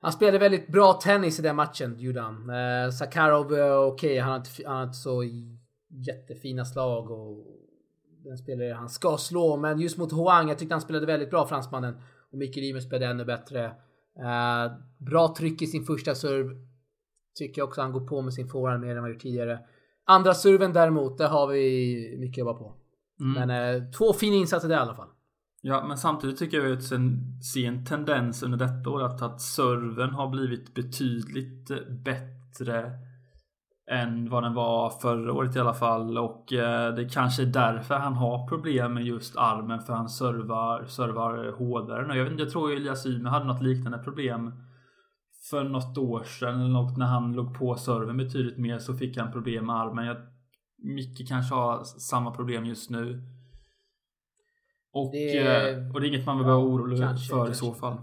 [0.00, 2.50] Han spelade väldigt bra tennis i den matchen, gjorde han.
[2.50, 5.24] Eh, Sakarov, okej, okay, han, har inte, han har inte så
[5.88, 7.46] jättefina slag och
[8.24, 9.56] den spelare han ska slå.
[9.56, 11.94] Men just mot Hoang, jag tyckte han spelade väldigt bra, fransmannen.
[12.32, 13.64] Och Mikael Ymer spelade ännu bättre.
[14.18, 16.46] Eh, bra tryck i sin första serv.
[17.38, 19.58] Tycker jag också han går på med sin forehand mer än vad han gjort tidigare.
[20.04, 22.74] Andra serven däremot, där har vi mycket att jobba på.
[23.20, 23.48] Mm.
[23.48, 25.08] Men eh, två fina insatser där i alla fall.
[25.66, 29.40] Ja, men samtidigt tycker jag att sen se en tendens under detta år att, att
[29.40, 32.90] serven har blivit betydligt eh, bättre
[33.90, 37.94] än vad den var förra året i alla fall och eh, det kanske är därför
[37.94, 42.16] han har problem med just armen för han servar, servar hårdare.
[42.16, 44.52] Jag, vet inte, jag tror Elias Ymer hade något liknande problem
[45.50, 49.18] för något år sedan eller något när han låg på serven betydligt mer så fick
[49.18, 50.06] han problem med armen.
[50.06, 50.16] Jag,
[50.82, 53.33] Micke kanske har samma problem just nu.
[54.94, 57.52] Och det, eh, och det är inget man behöver vara orolig kanske, för kanske.
[57.52, 57.96] i så fall.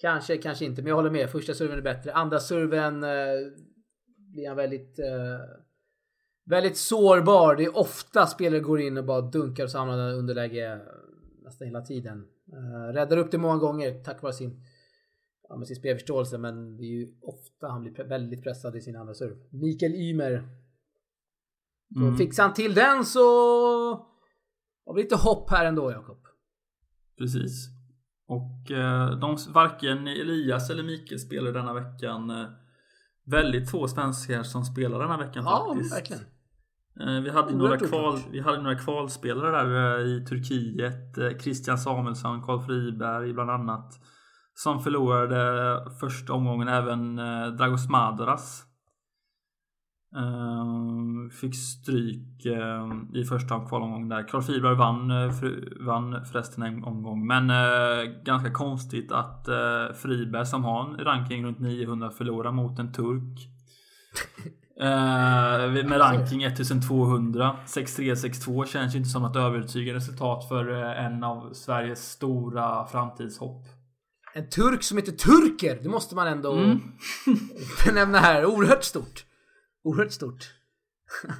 [0.00, 0.82] Kanske, kanske inte.
[0.82, 1.30] Men jag håller med.
[1.30, 2.12] Första serven är bättre.
[2.12, 3.10] Andra serven eh,
[4.32, 4.98] blir han väldigt...
[4.98, 5.40] Eh,
[6.44, 7.56] väldigt sårbar.
[7.56, 10.80] Det är ofta spelare går in och bara dunkar och samlar underläge
[11.44, 12.26] nästan hela tiden.
[12.52, 14.64] Eh, räddar upp det många gånger tack vare sin
[15.48, 18.96] ja, med sin spelförståelse men det är ju ofta han blir väldigt pressad i sin
[18.96, 19.36] andra serve.
[19.50, 20.48] Mikael Ymer.
[21.96, 22.16] Mm.
[22.16, 23.20] fixar han till den så
[24.90, 26.18] har vi lite hopp här ändå Jakob.
[27.18, 27.68] Precis.
[28.28, 32.30] Och eh, de, varken Elias eller Mikael spelar denna veckan.
[32.30, 32.46] Eh,
[33.24, 35.94] väldigt få svenskar som spelar denna veckan Ja, faktiskt.
[35.96, 36.22] verkligen.
[37.00, 41.42] Eh, vi, hade några kval, vi hade några kvalspelare där i Turkiet.
[41.42, 44.00] Christian Samuelsson, Karl Friberg bland annat.
[44.54, 47.16] Som förlorade första omgången även
[47.56, 48.64] Dragos Madaras.
[50.16, 54.28] Eh, fick stryk eh, i första kvalomgången där.
[54.28, 57.26] Karl Friberg vann, eh, för, vann förresten en omgång.
[57.26, 62.78] Men eh, ganska konstigt att eh, Friberg som har en ranking runt 900 förlorar mot
[62.78, 63.38] en turk.
[64.82, 67.56] Eh, med ranking 1200.
[67.66, 73.64] 6-3, 6-2 känns ju inte som ett övertygande resultat för en av Sveriges stora framtidshopp.
[74.34, 76.80] En turk som heter Turker, det måste man ändå Mm.
[77.86, 78.46] benämna här.
[78.46, 79.24] Oerhört stort.
[79.84, 80.54] Oerhört stort.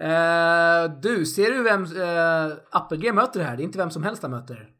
[0.00, 3.56] Eh, du, ser du vem uh, Appelgren möter här?
[3.56, 4.70] Det är inte vem som helst han möter.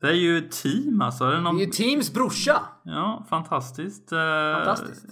[0.00, 1.24] Det är ju team alltså.
[1.24, 1.56] Är det någon...
[1.56, 2.60] Det är ju Teams brorsa.
[2.84, 4.12] Ja, fantastiskt.
[4.12, 4.18] Eh,
[4.54, 5.06] Fantastiskt.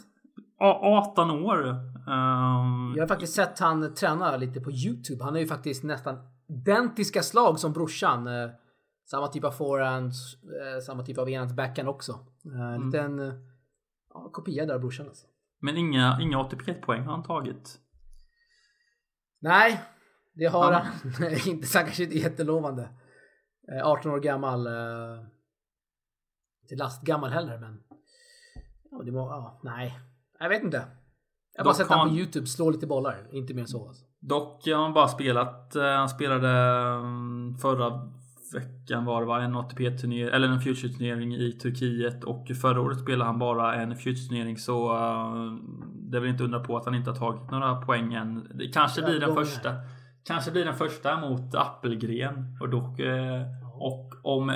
[0.60, 0.78] a-
[1.12, 1.68] 18 år.
[1.68, 5.24] Ehm, Jag har faktiskt sett han träna lite på YouTube.
[5.24, 8.26] Han är ju faktiskt nästan identiska slag som brorsan.
[8.26, 8.50] Eh,
[9.10, 12.12] samma typ av forehand, eh, samma typ av enhands backhand också.
[12.46, 12.86] Uh, Mm.
[12.86, 13.34] Liten eh,
[14.14, 15.26] ja, kopia där av brorsan alltså.
[15.62, 17.78] Men inga, inga ATP-poäng har han tagit.
[19.40, 19.80] Nej,
[20.34, 20.86] det har Han-
[21.18, 21.48] han.
[21.48, 22.82] inte så kanske inte jättelovande.
[23.72, 24.66] Eh, 18 år gammal.
[24.66, 25.24] Eh,
[26.62, 27.82] inte lastgammal heller men.
[28.90, 29.98] Ja, det må, ja, nej.
[30.38, 30.84] Jag vet inte.
[31.54, 33.28] Jag har bara sett honom på han- YouTube slå lite bollar.
[33.32, 34.04] Inte mer än så alltså.
[34.20, 35.76] Dock har han bara spelat.
[35.76, 36.48] eh, Han spelade
[36.98, 38.12] mm, förra
[38.54, 39.42] veckan var det va?
[39.42, 44.56] En ATP-turnering eller en Future-turnering i Turkiet och förra året spelade han bara en Future-turnering
[44.56, 45.52] så eh,
[45.94, 48.48] det är väl inte undra på att han inte har tagit några poäng än.
[48.54, 49.74] Det kanske blir den första.
[50.24, 53.42] Kanske blir den första mot Appelgren och dock eh,
[53.74, 54.52] och om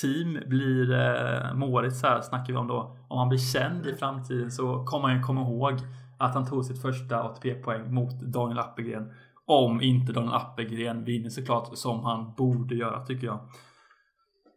[0.00, 2.96] team blir eh, Moritz här snackar vi om då.
[3.08, 5.78] Om han blir känd i framtiden så kommer han ju komma ihåg
[6.18, 9.12] att han tog sitt första ATP-poäng mot Daniel Appelgren.
[9.46, 13.48] Om inte Daniel Appelgren vinner såklart som han borde göra tycker jag.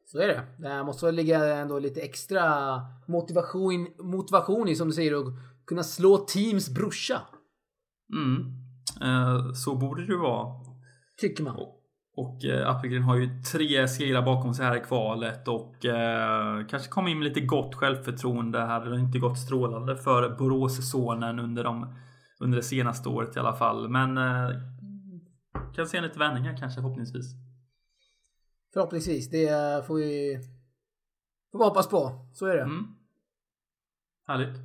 [0.06, 0.44] Så är det.
[0.58, 5.34] Det måste väl ligga ändå lite extra motivation, motivation i som du säger att
[5.68, 7.22] kunna slå Teams brorsa.
[8.14, 8.60] Mm.
[9.02, 10.48] Eh, så borde det ju vara.
[11.22, 11.56] Tycker man.
[12.16, 16.90] Och eh, Appelgren har ju tre segrar bakom sig här i kvalet och eh, kanske
[16.90, 18.60] kom in med lite gott självförtroende.
[18.60, 21.96] Hade det inte gått strålande för Boråssonen under, de,
[22.40, 23.90] under det senaste året i alla fall.
[23.90, 24.50] Men eh,
[25.76, 27.26] kan se lite vändningar kanske förhoppningsvis.
[28.74, 29.30] Förhoppningsvis.
[29.30, 30.40] Det får vi,
[31.52, 32.28] får vi hoppas på.
[32.34, 32.62] Så är det.
[32.62, 32.88] Mm.
[34.28, 34.58] Härligt.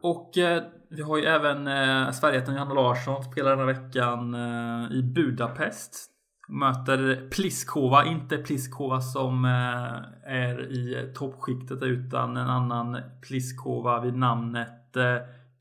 [0.00, 4.92] Och eh, vi har ju även eh, Sverigeten Johanna Larsson spelar den här veckan eh,
[4.92, 6.12] i Budapest.
[6.48, 14.96] Möter Pliskova, inte Pliskova som eh, är i toppskiktet utan en annan Pliskova vid namnet
[14.96, 15.16] eh,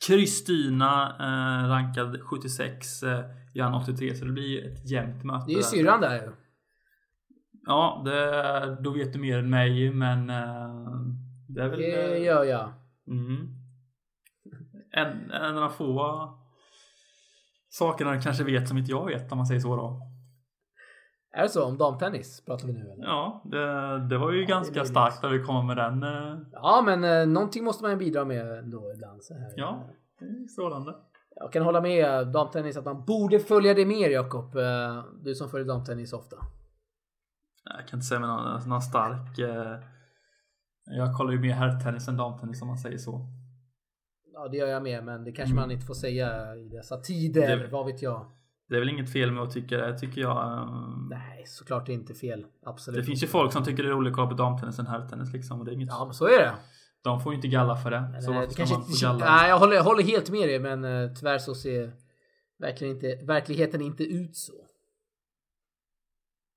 [0.08, 3.20] Kristina eh, rankad 76, eh,
[3.56, 5.46] Jan 83 så det blir ett jämnt möte.
[5.48, 6.32] Det är ju syrran där ju.
[7.68, 10.70] Ja, det, då vet du mer än mig men eh,
[11.50, 11.80] det är väl...
[11.80, 12.74] Det eh, gör jag.
[13.08, 13.48] Mm.
[14.92, 16.30] En, en av de få
[17.70, 20.02] sakerna du kanske vet som inte jag vet om man säger så då.
[21.38, 21.66] Är det så?
[21.66, 23.04] Om damtennis pratar vi nu eller?
[23.04, 26.04] Ja, det, det var ju är ganska starkt att vi kom med den.
[26.04, 29.24] eh, Ja, men eh, någonting måste man ju bidra med ändå ibland.
[29.24, 29.54] Så här.
[29.56, 29.90] Ja,
[30.50, 30.96] strålande.
[31.36, 34.56] Jag kan hålla med damtennis att man borde följa det mer Jakob.
[34.56, 36.36] Eh, Du som följer damtennis ofta.
[37.64, 39.40] Jag kan inte säga med någon, någon stark...
[39.40, 39.80] eh,
[40.86, 43.28] Jag kollar ju mer herrtennis än damtennis om man säger så.
[44.34, 45.62] Ja, det gör jag med, men det kanske Mm.
[45.62, 47.58] man inte får säga i dessa tider.
[47.58, 48.26] Det- Vad vet jag?
[48.70, 50.38] Det är väl inget fel med att tycka det, tycker jag.
[50.58, 50.70] eh,
[51.10, 52.46] Nej, såklart det är inte fel.
[52.66, 53.00] Absolut.
[53.00, 55.34] Det finns ju folk som tycker det är roligt att kolla på damtennis än herrtennis
[55.34, 55.60] liksom.
[55.60, 56.52] Och det är inget, Ja, men så är det.
[57.06, 58.22] De får ju inte galla för det.
[58.22, 59.26] så varför ska kanske man få galla?
[59.26, 61.92] nej, jag håller, jag håller helt med dig, men eh, tyvärr så ser
[62.60, 64.54] verkligen inte, verkligheten inte ut så.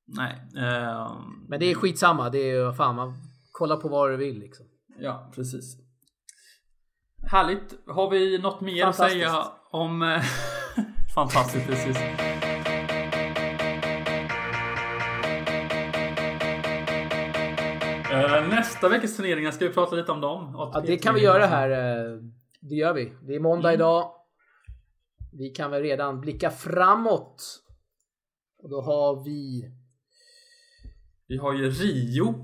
[0.07, 0.43] Nej.
[0.57, 1.13] Eh,
[1.49, 2.31] Men det är skitsamma.
[2.31, 3.15] Det är fan, man
[3.53, 4.67] kollar på vad du vill liksom.
[4.99, 5.77] Ja, precis.
[7.31, 7.75] Härligt.
[7.87, 10.03] Har vi något mer att säga om...
[10.03, 10.23] eh,
[11.15, 11.97] Fantastiskt, precis.
[18.49, 20.51] Nästa veckas turneringar, ska vi prata lite om dem?
[20.55, 21.71] Ja, det kan vi göra här.
[21.71, 22.19] eh,
[22.61, 23.13] Det gör vi.
[23.23, 23.75] Det är måndag Mm.
[23.81, 24.11] idag.
[25.33, 27.61] Vi kan väl redan blicka framåt.
[28.63, 29.71] Och då har vi...
[31.27, 32.35] Vi har ju Rio.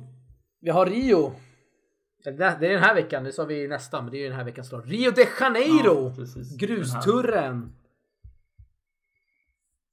[0.60, 1.32] Vi har Rio.
[2.24, 4.72] Det är den här veckan, det sa vi nästa, men det är den här veckans
[4.72, 4.92] lag.
[4.92, 6.12] Rio de Janeiro!
[6.16, 6.24] Ja.
[6.58, 7.72] Grusturren.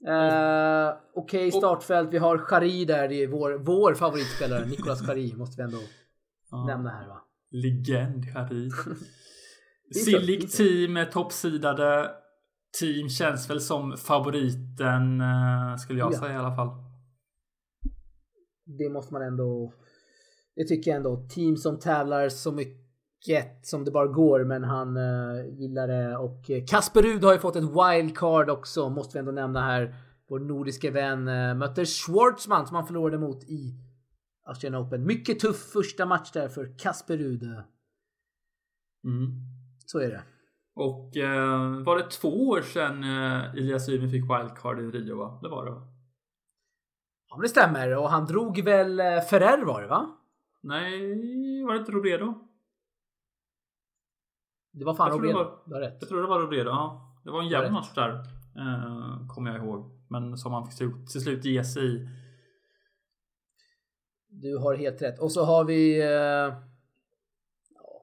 [0.08, 2.14] Uh, Okej okay, startfält.
[2.14, 3.08] Vi har Chari där.
[3.08, 4.66] Det är vår, vår favoritspelare.
[4.66, 5.82] Nicolas Chari måste vi ändå
[6.52, 6.66] ja.
[6.66, 7.22] nämna här va.
[7.52, 8.70] Legend Chari.
[10.06, 12.12] Sillig team, toppsidade.
[12.80, 16.20] Team känns väl som favoriten uh, skulle jag ja.
[16.20, 16.70] säga i alla fall.
[18.66, 19.74] Det måste man ändå.
[20.56, 21.28] Det tycker jag ändå.
[21.30, 22.81] Team som tävlar så mycket
[23.62, 26.18] som det bara går, men han uh, gillar det.
[26.18, 29.96] Och eh, Kasper Rud har ju fått ett wildcard också, måste vi ändå nämna här.
[30.30, 33.76] Vår nordiske vän uh, möter Schwartzman som han förlorade mot i
[34.46, 35.06] Australian Open.
[35.06, 37.44] Mycket tuff första match där för Kasper Rud.
[37.44, 37.66] Mm.
[39.86, 40.24] Så är det.
[40.76, 45.40] Och uh, var det två år sedan uh, Elias Ymer fick wildcard i Rio va?
[45.42, 45.88] Det var det va?
[47.30, 50.18] Ja men det stämmer och han drog väl Ferrer var det va?
[50.62, 52.51] Nej, var det inte Robredo?
[54.74, 55.38] Det var fan jag Robredo.
[55.38, 55.98] Var, du har rätt.
[56.00, 57.18] Jag tror det var Robredo, ja.
[57.24, 58.10] Det var en jämn match där.
[58.58, 59.92] Uh, kommer jag ihåg.
[60.10, 60.78] Men som han fick
[61.12, 62.10] till slut ge sig i.
[64.30, 65.20] Du har helt rätt.
[65.20, 66.04] Och så har vi...
[66.04, 66.54] Uh,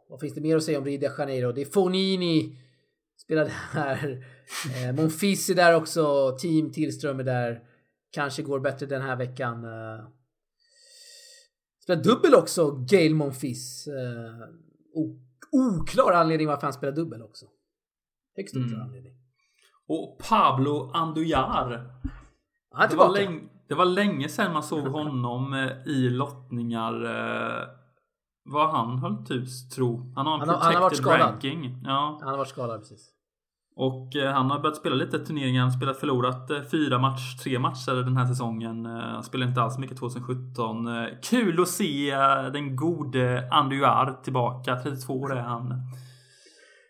[0.09, 1.53] vad finns det mer att säga om Rio de Janeiro?
[1.53, 2.57] Det är Fonini.
[3.17, 4.09] Spelade här.
[4.09, 6.37] Uh, Monfils är där också.
[6.41, 7.63] Team Tillström är där.
[8.11, 9.65] Kanske går bättre den här veckan.
[9.65, 10.09] Uh,
[11.83, 13.89] spelar dubbel också, Gail Monfils.
[13.89, 14.49] Uh,
[14.95, 17.47] oh oklar anledning varför han spelar dubbel också.
[18.37, 18.83] Högst oklar mm.
[18.83, 19.13] anledning.
[19.89, 21.91] Och Pablo Andujar.
[22.71, 27.05] Han det, var länge, det var länge sedan man såg honom eh, i lottningar.
[27.05, 27.69] Eh,
[28.51, 30.13] vad han höll hus tro.
[30.17, 31.21] Han har en han, protected han har varit skadad.
[31.21, 31.83] ranking.
[31.85, 32.19] Ja.
[32.21, 33.11] Han har varit skadad precis.
[33.81, 35.63] Och eh, han har börjat spela lite turneringar.
[35.63, 38.87] Han spelat förlorat eh, fyra match, tre matcher den här säsongen.
[38.87, 40.87] Eh, han spelade inte alls mycket 2017.
[40.87, 42.17] Eh, kul att se
[42.53, 44.77] den gode Andujar tillbaka.
[44.77, 45.69] 32 år är han.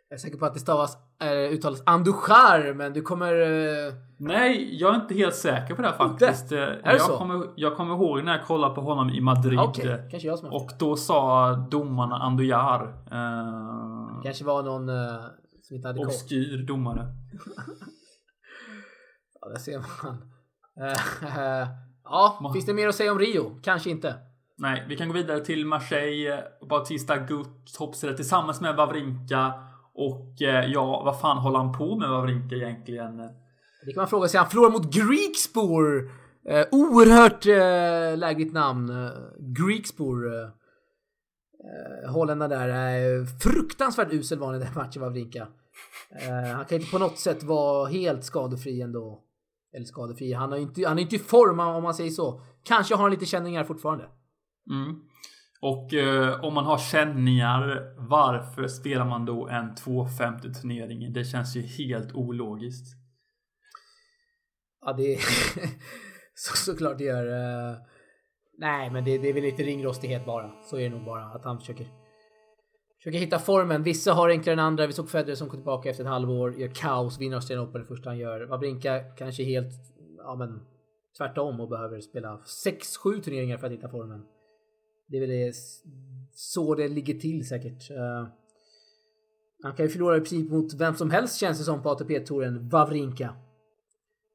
[0.08, 3.32] Jag är säker på att det stavas, äh, uttalas Andujar, men du kommer...
[3.32, 3.94] Äh...
[4.16, 6.48] Nej, jag är inte helt säker på det faktiskt.
[6.48, 6.64] Det?
[6.64, 7.16] Är jag, så?
[7.16, 9.60] Kommer, jag kommer ihåg när jag kollade på honom i Madrid.
[9.60, 9.96] Okay.
[10.10, 12.82] Kanske jag som och då sa domarna Andujar.
[13.12, 14.22] Uh...
[14.22, 14.90] kanske var någon
[15.68, 17.06] som inte hade Obskyr domare.
[19.40, 20.30] ja, där ser man.
[22.04, 22.52] ja, Man.
[22.52, 23.60] finns det mer att säga om Rio?
[23.62, 24.14] Kanske inte.
[24.56, 26.44] Nej, vi kan gå vidare till Marseille.
[26.68, 29.52] Bautista Gut toppsida tillsammans med Wawrinka.
[29.94, 33.16] Och eh, ja, vad fan håller han på med Wawrinka egentligen?
[33.86, 34.38] Det kan man fråga sig.
[34.38, 36.10] Han förlorar mot Greekspor.
[36.48, 38.90] Eh, oerhört eh, lägligt namn.
[38.90, 40.26] Eh, Greekspor.
[41.64, 45.48] Eh, Holländarna där är fruktansvärt usel van i den matchen Wawrinka.
[46.22, 49.24] Uh, han kan inte på något sätt vara helt skadefri ändå.
[49.74, 50.32] Eller skadefri.
[50.32, 52.42] Han, har inte, han är inte i form om man säger så.
[52.62, 54.04] Kanske har han lite känningar fortfarande.
[54.70, 55.00] Mm.
[55.60, 61.12] Och uh, om man har känningar, varför spelar man då en 250 turnering?
[61.12, 62.86] Det känns ju helt ologiskt.
[64.80, 65.18] Ja, det är
[66.34, 67.26] så, såklart det gör.
[67.26, 67.76] Uh,
[68.60, 70.50] Nej, men det, det är väl lite ringrostighet bara.
[70.62, 71.24] Så är det nog bara.
[71.24, 71.86] Att han försöker,
[72.96, 73.82] försöker hitta formen.
[73.82, 74.86] Vissa har enklare än andra.
[74.86, 76.54] Vi såg Federer som kom tillbaka efter ett halvår.
[76.54, 78.46] Gör kaos, vinner Australian Open det första han gör.
[78.46, 79.72] Wawrinka kanske helt
[80.16, 80.60] ja, men,
[81.18, 84.24] tvärtom och behöver spela 6-7 turneringar för att hitta formen.
[85.08, 85.54] Det är väl det,
[86.32, 87.90] så det ligger till säkert.
[87.90, 88.28] Uh,
[89.62, 92.68] han kan ju förlora i princip mot vem som helst känns det som på ATP-touren.
[92.68, 93.36] Wawrinka.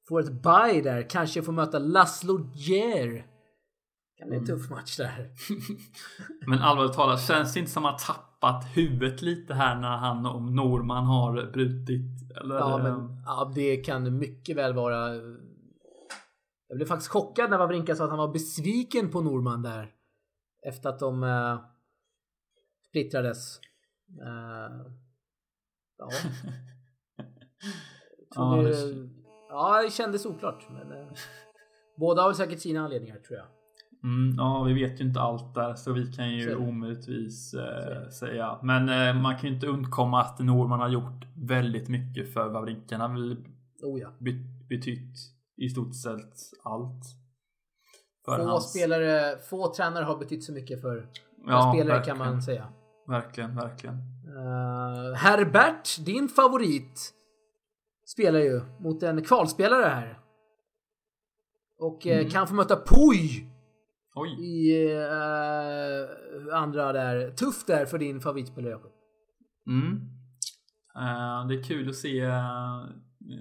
[0.08, 1.10] Får ett bye där.
[1.10, 3.33] Kanske får möta Laszlo Djer
[4.24, 5.30] kan bli en tuff match där.
[6.48, 10.26] Men allvarligt talat, känns det inte som att han tappat huvudet lite här när han
[10.26, 12.38] och Norman har brutit?
[12.42, 12.56] Eller?
[12.56, 15.16] Ja, men ja, det kan mycket väl vara.
[16.68, 19.92] Jag blev faktiskt chockad när Wawrinka sa att han var besviken på Norman där.
[20.68, 21.60] Efter att de uh,
[22.90, 23.60] splittrades.
[24.22, 24.92] Uh,
[25.98, 26.10] ja.
[28.36, 29.10] ja, det...
[29.50, 30.68] ja, det kändes oklart.
[30.70, 31.08] Men, uh,
[31.98, 33.48] båda har säkert sina anledningar tror jag.
[34.04, 38.60] Mm, ja, vi vet ju inte allt där så vi kan ju omöjligtvis eh, säga.
[38.64, 42.98] Men eh, man kan ju inte undkomma att Norman har gjort väldigt mycket för Wawrinka.
[42.98, 43.38] Han har
[43.84, 44.10] oh ja.
[44.70, 45.16] betytt
[45.58, 46.34] i stort sett
[46.64, 47.04] allt.
[48.26, 48.70] Få hans...
[48.70, 51.08] spelare, få tränare har betytt så mycket för,
[51.48, 52.18] ja, spelare verkligen.
[52.18, 52.68] kan man säga.
[53.08, 53.96] Verkligen, verkligen.
[53.96, 57.14] Uh, Herbert, din favorit,
[58.06, 60.20] spelar ju mot en kvalspelare här.
[61.80, 62.30] Och eh, mm.
[62.30, 63.53] kan få möta Puy
[64.16, 64.30] Oj.
[64.30, 67.32] i uh, andra där.
[67.32, 68.92] Tufft där för din favoritspelare Jakob.
[69.68, 69.92] Mm.
[70.98, 72.86] Uh, det är kul att se uh,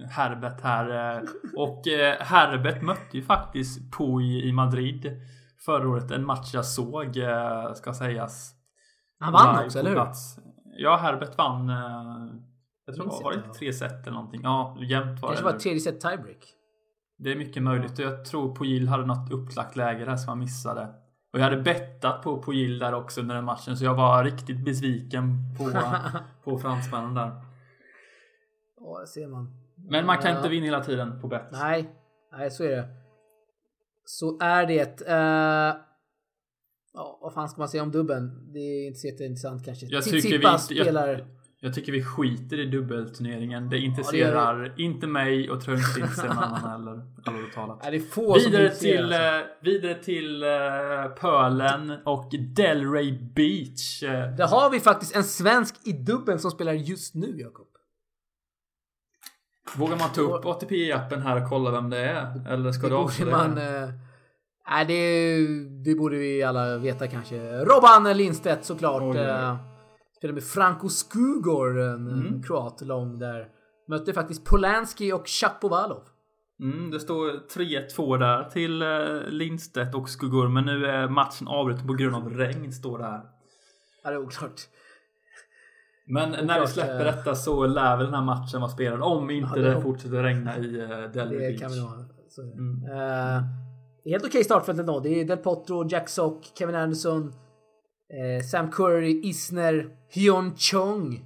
[0.09, 1.19] Herbert här.
[1.55, 1.81] Och
[2.19, 5.21] Herbert mötte ju faktiskt Puy i Madrid
[5.65, 6.11] förra året.
[6.11, 7.17] En match jag såg,
[7.75, 8.53] ska sägas.
[9.19, 9.95] Han vann live också, eller hur?
[9.95, 10.39] plats.
[10.77, 11.67] Ja, Herbert vann.
[12.85, 14.41] Jag tror Minns var det inte, inte tre set eller någonting?
[14.43, 15.49] Ja, jämnt var Kanske det.
[15.49, 16.55] var ett tredje set tiebreak.
[17.23, 17.99] Det är mycket möjligt.
[17.99, 20.87] Jag tror Pojil hade något upplagt läge där som han missade.
[21.33, 23.77] Och jag hade bettat på Pojil där också under den matchen.
[23.77, 25.71] Så jag var riktigt besviken på,
[26.51, 27.31] på fransmännen där.
[28.79, 29.53] Ja, det ser man.
[29.75, 30.37] Men man kan Ja.
[30.37, 31.47] inte vinna hela tiden på bett.
[31.51, 31.89] Nej,
[32.31, 32.87] nej så är det.
[34.05, 35.01] Så är det.
[35.07, 35.75] Eh,
[36.93, 38.51] ja, vad fan ska man säga om dubben?
[38.53, 39.85] Det är inte så jätteintressant kanske.
[39.85, 41.07] Jag tycker, vi, inte- spelar...
[41.07, 41.19] jag,
[41.63, 43.63] jag tycker vi skiter i dubbelturneringen.
[43.63, 46.91] Det det gör intresserar inte mig och tror inte det intresserar någon annan heller.
[47.25, 47.79] Allvarligt talat.
[47.83, 53.11] Nej, det är få som Vidare intresserar till, eh, vidare till uh, Pölen och Delray
[53.35, 54.03] Beach.
[54.03, 57.67] Eh, Där har vi faktiskt en svensk i dubben som spelar just nu, Jakob.
[59.75, 62.47] Vågar man ta upp ATP-appen här och kolla vem det är?
[62.53, 63.37] Eller ska Det du avslöja?
[63.37, 63.59] man...
[64.69, 65.37] Nej, det,
[65.91, 67.35] det borde vi alla veta kanske.
[67.65, 69.01] Robban Lindstedt såklart.
[69.01, 69.57] Oj, oj,
[70.23, 72.43] Eh, spelar med Franco Skugor, en Mm.
[72.43, 73.47] kroat lång där.
[73.87, 76.03] Mötte faktiskt Polanski och Chapovalov.
[76.59, 80.47] Mm, det står 3-2 där till uh, Lindstedt och Skugor.
[80.49, 83.21] Men nu är matchen avbruten på grund av regn, står det här.
[84.03, 84.61] Ja, det är oklart.
[86.07, 87.15] Men när vi släpper eh.
[87.15, 89.01] detta så lär väl den här matchen vara spelad.
[89.01, 91.59] Om inte det- det fortsätter regna i uh, Delray Det Beach.
[91.61, 91.95] kan vi nog ha.
[92.57, 92.83] Mm.
[92.85, 93.43] Eh,
[94.05, 94.99] är helt okej startfält ändå.
[94.99, 97.33] Det är Del Potro, Jack Sock, Kevin Anderson,
[98.13, 101.25] eh, Sam Curry, Isner, Hyun Chong,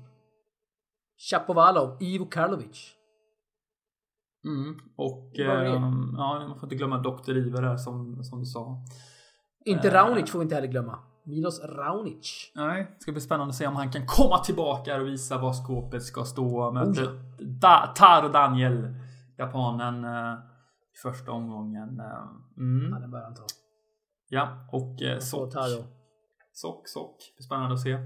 [1.30, 2.94] Chapovalov, Ivo Karlovic.
[4.46, 4.80] Mm.
[4.96, 7.38] Och ehm, ja, man får inte glömma Dr.
[7.38, 8.84] Iver där som, som du sa.
[9.66, 9.94] Inte Eh.
[9.94, 11.00] Raonic får vi inte heller glömma.
[11.24, 12.52] Milos Raonic.
[12.56, 15.54] Nej, det ska bli spännande att se om han kan komma tillbaka och visa var
[15.54, 16.68] skåpet ska stå.
[16.68, 18.94] Oh, Möter da, Taro Daniel,
[19.38, 20.34] japanen, eh,
[20.94, 22.00] i första omgången.
[22.00, 23.02] Eh, Ja, mm.
[23.02, 23.44] den börjar han ta.
[24.30, 25.54] Ja, och eh, Så Sock.
[26.58, 27.34] Sock, Sock.
[27.40, 27.98] Spännande att se.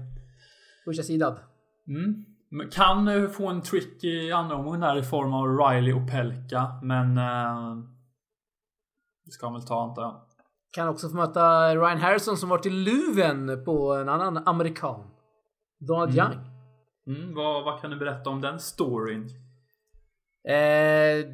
[0.84, 1.38] Första sidan.
[1.88, 2.24] Mm.
[2.48, 6.10] Men Kan eh, få en trick i andra omgången där i form av Riley och
[6.10, 7.18] Pelka, men...
[7.18, 7.76] Eh,
[9.24, 10.20] det ska han väl ta antar jag.
[10.72, 15.10] Kan också få möta Ryan Harrison som varit i Luven på en annan amerikan.
[15.78, 16.32] Donald Mm.
[16.32, 16.44] Young.
[17.06, 19.22] Mm, vad, vad kan du berätta om den storyn?
[20.48, 21.26] Eh,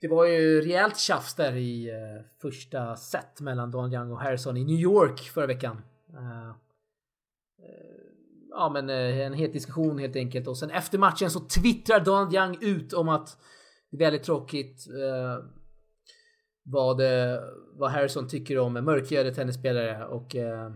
[0.00, 4.56] det var ju rejält tjafs där i eh, första set mellan Donald Young och Harrison
[4.56, 5.82] i New York förra veckan.
[6.14, 6.54] Eh, eh,
[8.50, 10.46] ja, men eh, en het diskussion helt enkelt.
[10.46, 13.38] Och sen efter matchen så twittrar Donald Young ut om att
[13.90, 15.44] det är väldigt tråkigt eh,
[16.64, 17.00] vad,
[17.78, 20.72] vad Harrison tycker om mörkhyade tennisspelare och eh,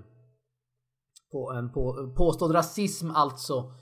[1.32, 3.72] på en på, påstådd rasism alltså.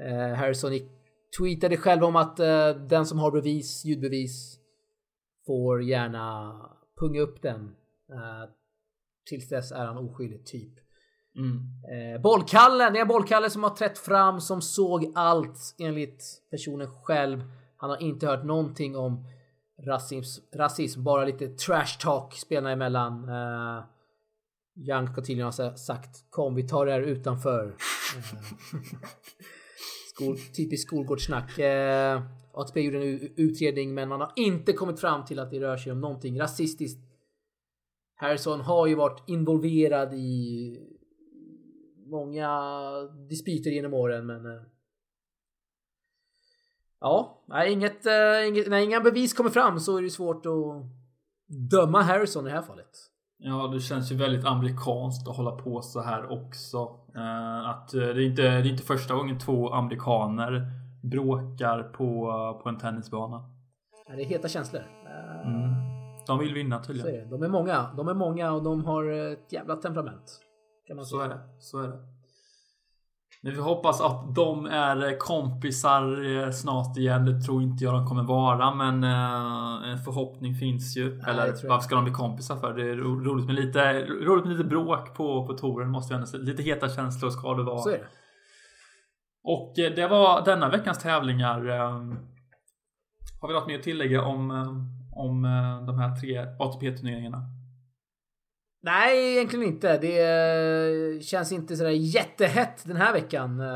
[0.00, 0.90] Eh, Harrison gick,
[1.38, 4.58] tweetade själv om att eh, den som har bevis, ljudbevis
[5.46, 6.52] får gärna
[7.00, 7.76] punga upp den.
[8.12, 8.50] Eh,
[9.28, 10.87] tills dess är han oskyldig typ.
[11.38, 11.56] Mm.
[11.92, 16.88] Eh, bollkallen, det är en bollkalle som har trätt fram som såg allt enligt personen
[17.02, 17.44] själv.
[17.76, 19.24] Han har inte hört någonting om
[19.86, 23.28] rasism, rasism bara lite trash talk spelarna emellan.
[23.28, 23.84] Eh,
[24.88, 27.76] Young ska tydligen ha sagt kom vi tar det här utanför.
[28.16, 28.40] Eh,
[30.14, 31.58] skol, typiskt skolgårdssnack.
[31.58, 32.22] Eh,
[32.52, 35.92] ATP gjorde en utredning men man har inte kommit fram till att det rör sig
[35.92, 37.00] om någonting rasistiskt.
[38.16, 40.97] Harrison har ju varit involverad i
[42.10, 42.50] många
[43.28, 44.62] dispyter genom åren men eh,
[47.00, 50.52] Ja, nej, inget, eh, inget, när inga bevis kommer fram så är det svårt att
[51.70, 52.90] döma Harrison i det här fallet.
[53.38, 56.78] Ja, det känns ju väldigt amerikanskt att hålla på så här också.
[57.16, 60.66] Eh, att det, är inte, det är inte första gången två amerikaner
[61.02, 62.30] bråkar på,
[62.62, 63.50] på en tennisbana.
[64.06, 64.82] Det är heta känslor.
[65.44, 65.70] Mm.
[66.26, 67.30] De vill vinna är tydligen.
[67.30, 67.86] De är många.
[67.96, 70.40] De är många och de har ett jävla temperament.
[70.88, 71.24] Kan man Så säga.
[71.24, 71.40] är det.
[71.60, 71.98] Så är det.
[73.42, 77.24] Men vi hoppas att de är kompisar eh, snart igen.
[77.24, 81.14] Det tror inte jag de kommer vara, men eh, en förhoppning finns ju.
[81.16, 82.74] Nej, Eller varför ska de bli kompisar för?
[82.74, 86.16] Det är ro- roligt med lite, roligt med lite bråk på, på touren måste jag
[86.18, 86.42] ändå säga.
[86.42, 87.78] Lite heta känslor ska det vara.
[87.78, 88.06] Så är det.
[89.42, 91.68] Och eh, det var denna veckans tävlingar.
[91.68, 91.90] eh,
[93.40, 94.50] Har vi något mer att tillägga om,
[95.16, 95.42] om
[95.86, 97.42] de här tre ATP-turneringarna?
[98.88, 99.98] Nej, egentligen inte.
[99.98, 103.60] Det eh, känns inte sådär jättehett den här veckan.
[103.60, 103.66] Eh,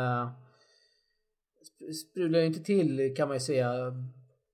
[1.69, 3.73] sp- Sprudlar ju inte till kan man ju säga.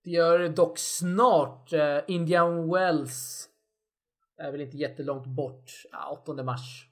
[0.05, 1.73] Det gör dock snart.
[1.73, 3.49] Eh, Indian Wells
[4.39, 5.71] är väl inte jättelångt bort.
[5.93, 6.87] Ah, 8 mars.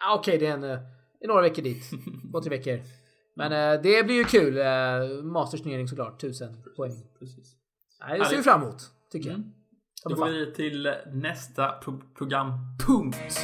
[0.00, 1.90] Ah, Okej, det är en, det är några veckor dit.
[2.32, 2.80] Två, tre veckor.
[3.36, 3.50] Men
[3.82, 4.54] det blir ju kul.
[5.24, 6.24] Mastersturnering såklart.
[6.24, 6.92] 1000 poäng.
[7.18, 7.56] Precis.
[8.00, 8.82] Nej, det ser vi fram emot.
[9.12, 9.38] Tycker jag.
[9.38, 9.52] Mm.
[10.04, 13.40] Då går vi till nästa pro programpunkt.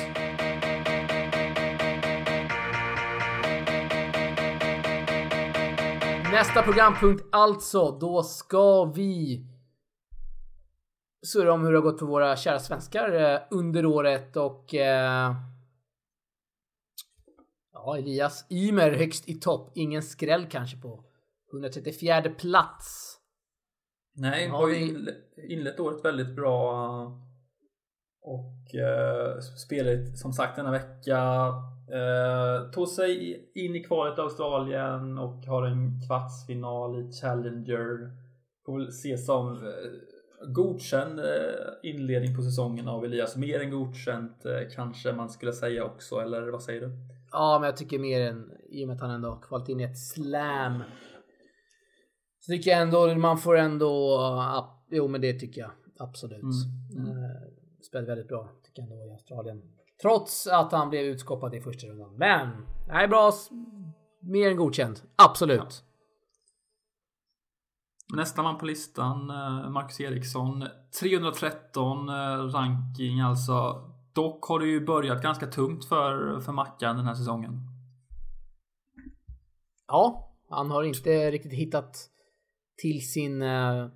[6.33, 7.99] Nästa programpunkt alltså.
[8.01, 9.45] Då ska vi
[11.27, 15.35] surra om hur det har gått för våra kära svenskar eh, under året och eh,
[17.73, 19.73] ja, Elias Ymer högst i topp.
[19.75, 21.05] Ingen skräll kanske på
[21.53, 23.16] 134 plats.
[24.19, 25.07] Nej, har ju
[25.49, 27.03] inlett året väldigt bra
[28.23, 31.19] och eh, spelade som sagt denna vecka.
[31.93, 38.11] Eh, tog sig in i kvalet Australien och har en kvartsfinal i Challenger.
[38.67, 41.25] Får väl se som eh, godkänd eh,
[41.83, 43.37] inledning på säsongen av Elias.
[43.37, 46.91] Mer än godkänt eh, kanske man skulle säga också, eller vad säger du?
[47.33, 49.85] Ja, men jag tycker mer än i och med att han ändå kvalat in i
[49.85, 50.83] ett slam.
[52.47, 56.43] Så tycker jag ändå man får ändå, uh, jo men det tycker jag absolut.
[56.43, 57.07] Mm.
[57.07, 57.19] Mm.
[57.19, 57.31] Uh,
[57.83, 59.63] spelade väldigt bra tycker jag ändå i Australien.
[60.03, 62.15] Trots att han blev utskoppad i första rundan.
[62.17, 63.33] Men, nej bra.
[64.21, 65.01] Mer än godkänd.
[65.17, 65.85] Absolut.
[68.09, 68.17] Ja.
[68.17, 70.65] Nästa man på listan, eh, Marcus Eriksson.
[71.01, 72.09] 313
[72.53, 73.85] ranking alltså.
[74.13, 77.61] Dock har det ju börjat ganska tungt för, för Mackan den här säsongen.
[79.89, 82.11] Ja, han har inte riktigt hittat
[82.77, 83.89] till sin eh,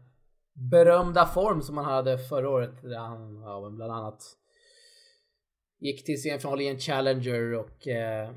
[0.70, 2.82] berömda form som han hade förra året.
[2.82, 4.22] Där han ja, bland annat
[5.80, 8.30] gick till semifinal i en Challenger och eh,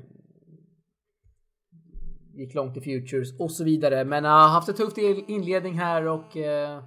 [2.34, 4.04] gick långt i Futures och så vidare.
[4.04, 6.84] Men har uh, haft en tuff inledning här och uh,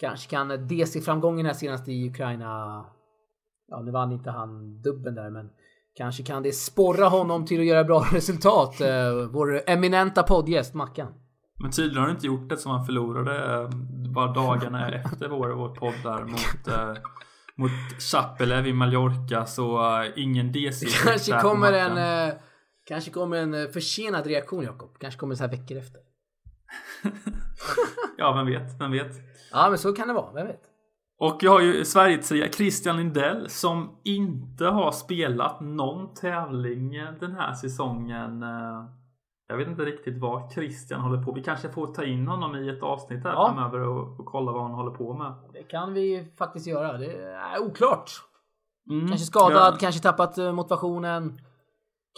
[0.00, 2.84] kanske kan DC-framgången här senast i Ukraina.
[3.68, 5.50] Ja, nu vann inte han dubben där, men
[5.94, 8.80] kanske kan det sporra honom till att göra bra resultat.
[9.30, 11.14] vår eminenta poddgäst Mackan.
[11.60, 13.68] Men tydligen har du inte gjort det som han förlorade eh,
[14.14, 17.02] bara dagarna efter vår, vår podd där mot, eh,
[17.56, 20.86] mot Chapelev i Mallorca så uh, ingen DC.
[21.04, 22.34] Kanske kommer en, uh,
[22.86, 24.98] kanske kommer en uh, försenad reaktion Jakob.
[24.98, 26.00] Kanske kommer så här veckor efter.
[28.18, 29.16] ja, vem vet, vem vet.
[29.52, 30.62] Ja, men så kan det vara, vem vet.
[31.20, 36.90] Och vi har ju Sverige Christian Lindell som inte har spelat någon tävling
[37.20, 38.44] den här säsongen.
[39.50, 42.68] Jag vet inte riktigt vad Christian håller på Vi kanske får ta in honom i
[42.68, 43.54] ett avsnitt här ja.
[43.54, 45.34] framöver och, och, kolla vad han håller på med.
[45.52, 46.98] Det kan vi faktiskt göra.
[46.98, 48.10] Det är oklart.
[48.90, 49.08] Mm.
[49.08, 49.78] Kanske skadad, ja.
[49.80, 51.40] kanske tappat eh, motivationen.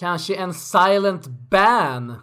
[0.00, 2.14] Kanske en silent ban.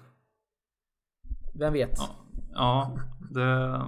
[1.59, 1.97] Vem vet?
[1.97, 2.09] Ja,
[2.53, 2.91] ja
[3.31, 3.81] det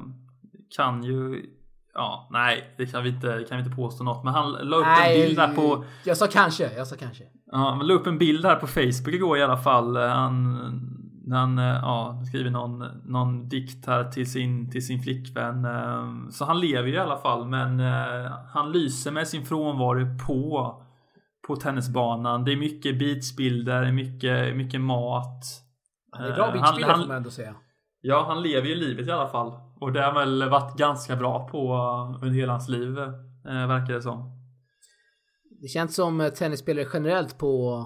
[0.75, 1.45] kan ju
[1.93, 4.23] Ja, nej, det kan vi inte, kan vi inte påstå något.
[4.23, 5.83] Men han la upp nej, en bild där på...
[6.03, 7.23] Jag sa kanske, jag sa kanske.
[7.51, 9.97] Ja, han la upp en bild här på Facebook igår i alla fall.
[9.97, 10.98] Han
[11.29, 15.65] när han eh, ja, skriver någon, någon dikt här till sin, till sin flickvän.
[15.65, 20.17] Eh, så han lever ju i alla fall men eh, han lyser med sin frånvaro
[20.27, 20.75] på,
[21.47, 22.45] på tennisbanan.
[22.45, 25.43] Det är mycket beachbilder, mycket, mycket mat.
[26.17, 27.55] Det är bra beachbilder får man ändå säga.
[28.01, 29.53] Ja, han lever ju livet i alla fall.
[29.79, 31.73] Och det har väl varit ganska bra på
[32.21, 32.95] under hela hans liv,
[33.43, 34.39] verkar det som.
[35.61, 37.85] Det känns som tennisspelare generellt på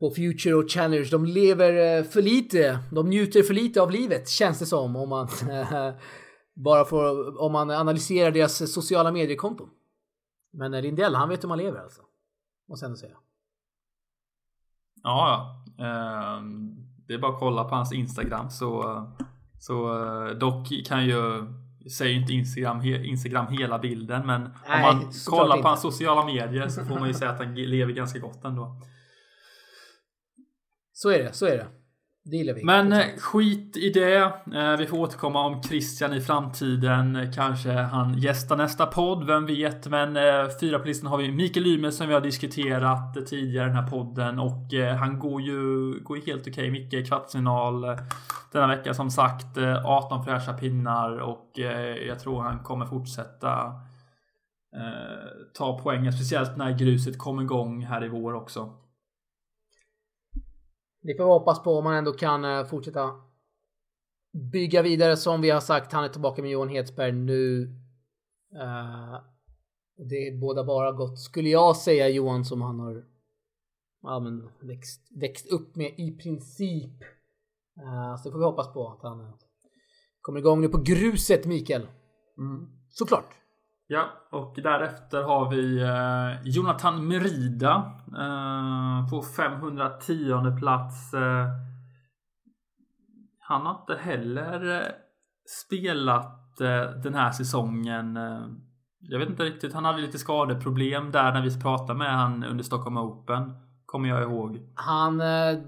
[0.00, 1.08] på Future och Challenge.
[1.10, 2.78] De lever eh, för lite.
[2.92, 5.28] De njuter för lite av livet känns det som om man
[6.54, 9.70] bara får om man analyserar deras sociala mediekonton.
[10.52, 12.02] Men Lindell, han vet hur man lever alltså.
[12.68, 13.16] Måste jag ändå säga.
[15.02, 16.76] Ja, ehm,
[17.06, 19.04] det är bara att kolla på hans Instagram så
[19.58, 21.46] så eh, dock kan ju
[21.90, 26.68] säger inte Instagram, Instagram hela bilden men Nej, om man kollar på hans sociala medier
[26.68, 28.76] så får man ju säga att han lever ganska gott ändå.
[31.04, 31.66] Så är det, så är det.
[32.24, 32.64] Det gillar vi.
[32.64, 34.16] Men eh, skit i det.
[34.54, 37.32] Eh, vi får återkomma om Christian i framtiden.
[37.34, 39.86] Kanske han gästar nästa podd, vem vet.
[39.86, 43.68] Men eh, fyra på listan har vi Mikael Ymer som vi har diskuterat tidigare i
[43.68, 44.38] den här podden.
[44.38, 46.70] Och han går ju, går ju helt okej.
[46.70, 47.82] Micke kvartsfinal
[48.52, 49.58] denna vecka som sagt.
[49.84, 51.50] 18 fräscha pinnar och
[52.08, 53.72] jag tror han kommer fortsätta
[55.54, 56.12] ta poängen.
[56.12, 58.83] Speciellt när gruset kommer igång här i vår också.
[61.04, 63.10] Det får vi hoppas på om man ändå kan eh, fortsätta
[64.52, 65.92] bygga vidare som vi har sagt.
[65.92, 67.62] Han är tillbaka med Johan Hedsberg nu.
[68.54, 69.20] Uh,
[70.08, 73.04] det är båda bara gott, skulle jag säga Johan, som han har
[74.02, 77.02] ja, men växt, växt upp med i princip.
[77.82, 79.32] Uh, så det får vi hoppas på att han
[80.20, 81.86] kommer igång nu på gruset, Mikael.
[82.38, 82.68] Mm.
[82.90, 83.43] Såklart.
[83.86, 91.14] Ja, och därefter har vi eh, Jonathan Merida eh, på 510 plats.
[91.14, 91.48] Eh,
[93.38, 94.86] han har inte heller eh,
[95.66, 98.16] spelat eh, den här säsongen.
[98.16, 98.46] Eh,
[99.00, 99.74] jag vet inte riktigt.
[99.74, 103.54] Han hade lite skadeproblem där när vi pratade med han under Stockholm Open.
[103.86, 104.58] Kommer jag ihåg.
[104.74, 105.58] Han eh,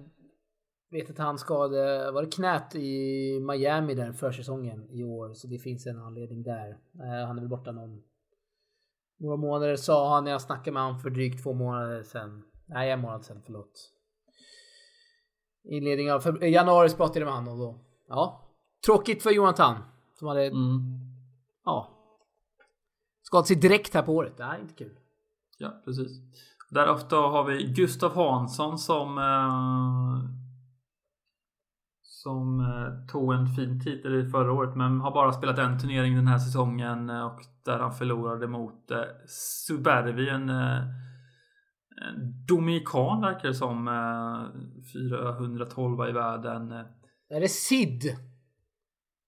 [0.91, 5.35] vet att han skadade, var det knät i Miami där försäsongen i år.
[5.35, 6.69] Så det finns en anledning där.
[6.95, 8.03] Eh, han är väl borta någon,
[9.19, 12.43] några månader sa han när jag snackade med honom för drygt två månader sedan.
[12.67, 13.93] Nej, en månad sedan, förlåt.
[15.65, 18.43] Inledning av för, januari pratade jag med honom då, ja.
[18.87, 19.77] Tråkigt för Jonathan.
[20.19, 20.81] Som hade, Mm.
[21.65, 21.93] ja.
[23.23, 24.37] Skadat sig direkt här på året.
[24.37, 24.99] Det här är inte kul.
[25.59, 26.13] Ja, precis.
[26.71, 30.46] Därefter har vi Gustav Hansson som eh,
[32.27, 36.15] som eh, tog en fin titel i förra året men har bara spelat en turnering
[36.15, 38.99] den här säsongen eh, och där han förlorade mot eh,
[39.67, 40.87] Subervi, en, en
[42.49, 43.89] dominikan verkar det som.
[43.89, 44.63] Eh,
[44.93, 46.73] 412 i världen.
[47.31, 48.17] Är det Sid?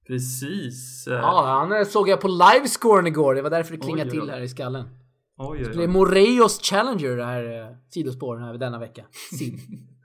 [0.07, 1.05] Precis.
[1.07, 3.35] Ja, han såg jag på livescoren igår.
[3.35, 4.31] Det var därför det klingade Oj, oj, till oj.
[4.31, 4.89] här i skallen.
[5.37, 5.87] oj, oj, Det är oj.
[5.87, 9.05] Moreos Challenger det här sidospåren här denna vecka.
[9.39, 9.55] Sid.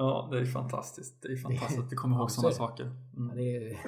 [0.00, 1.22] Ja, det är fantastiskt.
[1.22, 2.84] Det är fantastiskt att du kommer ihåg sådana saker.
[3.16, 3.36] Mm.
[3.36, 3.78] Det är,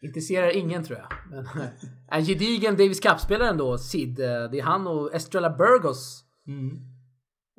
[0.06, 1.08] intresserar ingen tror jag.
[1.30, 1.46] Men
[2.08, 4.20] en gedigen Davis Cup-spelare ändå, Sid.
[4.20, 6.24] Eh, Det är han och Estrella Burgos.
[6.46, 6.76] Mm.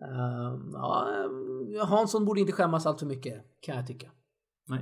[0.02, 1.10] Eh, Ja,
[1.80, 4.08] eh, Hansson borde inte skämmas allt för mycket, kan jag tycka.
[4.68, 4.82] Nej.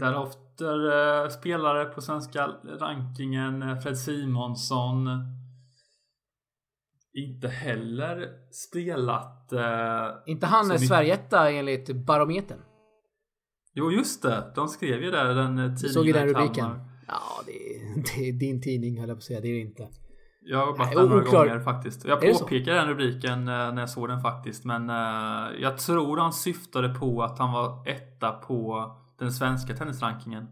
[0.00, 0.76] Därefter
[1.24, 5.08] eh, spelare på svenska rankingen eh, Fred Simonsson.
[7.14, 9.52] Inte heller spelat.
[9.52, 9.60] Eh,
[10.26, 12.58] Inte han är vi- Sverigeetta enligt barometern.
[13.74, 16.54] jo just det, de skrev ju där den eh, Du tidningen såg ju den rubriken.
[16.54, 16.80] Kalmar.
[17.08, 19.40] Ja, det är, det är din tidning höll jag på att säga.
[19.40, 19.88] Det är det inte.
[20.44, 21.46] Jag har varit där några oklar.
[21.46, 22.04] gånger faktiskt.
[22.04, 24.64] Jag det påpekade den rubriken eh, när jag såg den faktiskt.
[24.64, 30.46] Men eh, jag tror han syftade på att han var etta på den svenska tennisrankingen.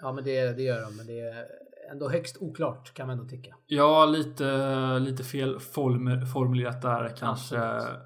[0.00, 0.96] Ja, men det, det gör de.
[0.96, 1.46] Men det
[1.90, 3.56] ändå högst oklart kan man ändå tycka.
[3.66, 7.58] Ja, lite, lite fel form, formulerat där kanske.
[7.58, 7.98] Absolut.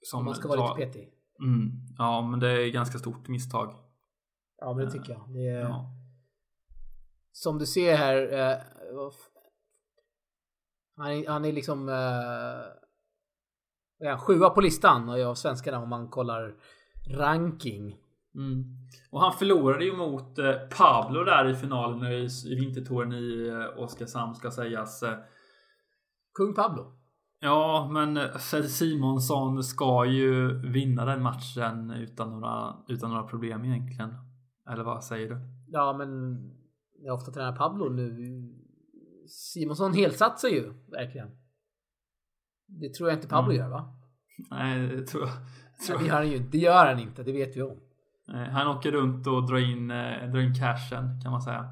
[0.00, 1.12] Som Om man ska vara lite petig.
[1.40, 3.76] Mm, ja, men det är ganska stort misstag.
[4.58, 5.34] Ja, men det tycker jag.
[5.34, 5.94] Det är, Ja.
[7.32, 8.32] Som du ser här.
[8.32, 8.56] Eh,
[10.96, 11.88] han, är, han är liksom...
[11.88, 12.62] Eh,
[14.18, 16.54] sjua på listan av svenskarna om man kollar
[17.10, 17.96] ranking.
[18.38, 18.64] Mm.
[19.10, 22.28] Och han förlorade ju mot eh, Pablo där i finalen i,
[22.60, 25.04] vintertouren i eh, Oskarshamn ska sägas.
[26.34, 26.94] Kung Pablo.
[27.40, 33.64] Ja, men eh, Fred Simonsson ska ju vinna den matchen utan några, utan några problem
[33.64, 34.10] egentligen.
[34.72, 35.38] Eller vad säger du?
[35.68, 36.08] Ja, men
[37.04, 38.16] jag ofta tränar Pablo nu.
[39.28, 41.28] Simonsson helsatsar ju verkligen.
[42.66, 43.62] Det tror jag inte Pablo Mm.
[43.62, 43.94] gör va?
[44.50, 45.32] Nej, det tror jag.
[45.32, 46.08] Nej, Tror det jag.
[46.08, 46.38] gör han ju.
[46.38, 47.22] Det gör han inte.
[47.22, 47.80] Det vet vi om.
[48.28, 51.68] Nej, Han åker runt och drar in, eh, drar in cashen kan man säga.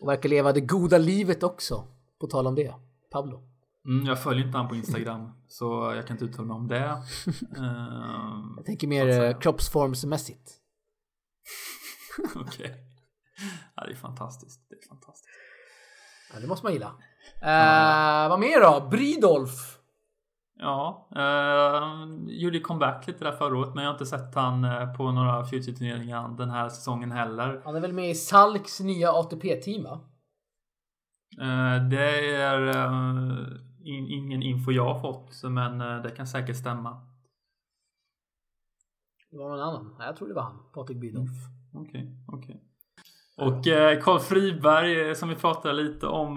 [0.00, 1.84] Och verkar leva det goda livet också.
[2.20, 2.74] På tal om det.
[3.12, 3.42] Pablo.
[3.86, 6.78] Mm, jag följer inte han på Instagram så jag kan inte uttala mig om det.
[7.56, 10.50] Ehm, Jag tänker mer eh, kroppsformsmässigt.
[12.36, 12.84] Okej.
[13.76, 14.60] Ja, det är fantastiskt.
[14.68, 15.28] Det är fantastiskt.
[16.34, 16.92] Ja, det måste man gilla.
[17.42, 18.88] Eh, vad mer då?
[18.90, 19.77] Bridolf.
[20.60, 24.94] Ja, eh, gjorde comeback lite där förra året men jag har inte sett han eh,
[24.96, 27.60] på några Future-turneringar den här säsongen heller.
[27.64, 30.00] Han är väl med i Salks nya ATP-team va?
[31.40, 33.46] Eh, det är eh,
[33.80, 37.02] in, ingen info jag har fått men eh, det kan säkert stämma.
[39.30, 39.94] Det var någon annan.
[39.98, 40.58] Jag tror det var han.
[40.74, 41.30] Patrik Bridolf.
[41.74, 42.62] Okej, okej.
[43.36, 46.36] Och eh, Carl Friberg som vi pratade lite om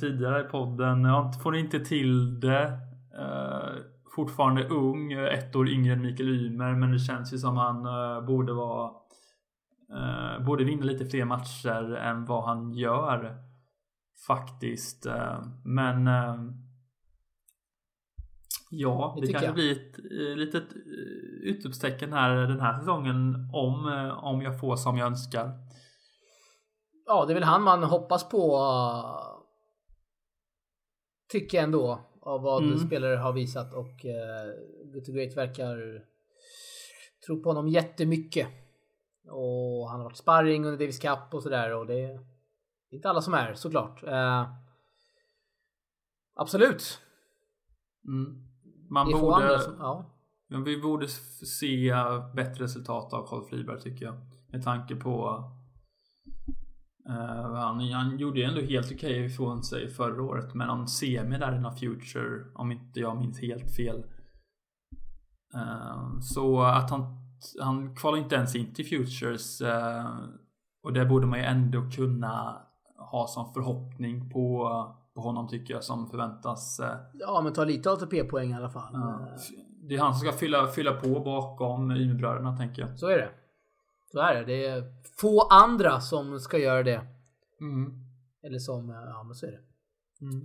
[0.00, 1.04] tidigare i podden.
[1.04, 2.89] Jag får inte till det.
[3.18, 3.74] Eh,
[4.16, 6.74] fortfarande ung, ett år yngre än Mikael Ymer.
[6.74, 8.90] Men det känns ju som han eh, borde vara
[9.92, 13.36] eh, borde vinna lite fler matcher än vad han gör.
[14.26, 15.06] Faktiskt.
[15.64, 16.08] Men
[18.70, 19.54] Ja, Det det, kanske jag.
[19.54, 19.98] blir ett
[20.38, 20.64] litet
[21.42, 23.84] utropstecken här den här säsongen om,
[24.22, 25.52] om jag får som jag önskar.
[27.06, 28.60] Ja, det är väl han man hoppas på.
[31.32, 32.09] Tycker jag ändå.
[32.20, 32.78] Av vad Mm.
[32.78, 36.02] spelare har visat och uh, Good to Great verkar
[37.26, 38.48] tro på honom jättemycket.
[39.30, 42.20] Och han har varit sparring under Davis Cup och sådär och det är
[42.90, 44.02] inte alla som är såklart.
[44.02, 44.52] Eh,
[46.34, 47.00] absolut.
[48.06, 48.46] Mm.
[48.90, 50.04] Man Det borde, som, ja.
[50.46, 51.94] men vi borde se
[52.34, 54.14] bättre resultat av Carl Friberg tycker jag.
[54.48, 55.44] Med tanke på
[57.08, 60.54] eh, han, han gjorde ju ändå helt okej ifrån sig förra året.
[60.54, 64.04] Men han semi där i några Future, om inte jag minns helt fel.
[65.54, 67.02] Eh, så att han,
[67.60, 69.60] han kvalar inte ens in till Futures.
[69.60, 70.06] eh,
[70.82, 72.62] och det borde man ju ändå kunna
[73.10, 74.68] ha som förhoppning på,
[75.14, 76.80] på honom tycker jag som förväntas.
[77.12, 78.92] ja, men ta lite ATP-poäng i alla fall.
[79.88, 82.98] Det är han som ska fylla, fylla på bakom Ymerbröderna tänker jag.
[82.98, 83.30] Så är det.
[84.12, 84.44] Så är det.
[84.44, 84.84] Det är
[85.16, 87.06] få andra som ska göra det.
[87.60, 87.92] Mm.
[88.42, 89.60] Eller som, ja men så är det.
[90.26, 90.44] Mm.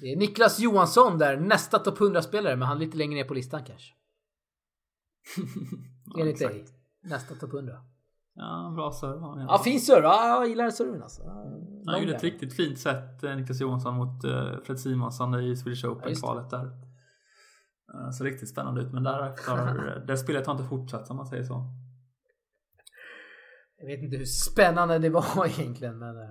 [0.00, 3.34] Det är Niklas Johansson där, nästa topp 100-spelare, men han är lite längre ner på
[3.34, 3.92] listan kanske.
[6.04, 6.64] ja, Enligt dig.
[7.02, 7.72] Nästa topp 100.
[8.34, 9.64] Ja, bra serve Ja, fall.
[9.64, 10.02] fin serve.
[10.02, 11.22] Ja, jag gillar serven alltså.
[11.22, 11.32] Ja,
[11.86, 12.16] Han gjorde där.
[12.16, 15.90] ett riktigt fint sätt, eh, Niklas Johansson, mot eh, Fred Simonsson i Swedish Ja.
[15.90, 16.64] Open-kvalet där.
[17.94, 21.26] Eh, Så riktigt spännande ut, men därefter har det spelet har inte fortsatt om man
[21.26, 21.64] säger så.
[23.80, 26.16] Jag vet inte hur spännande det var egentligen, men...
[26.16, 26.28] eh,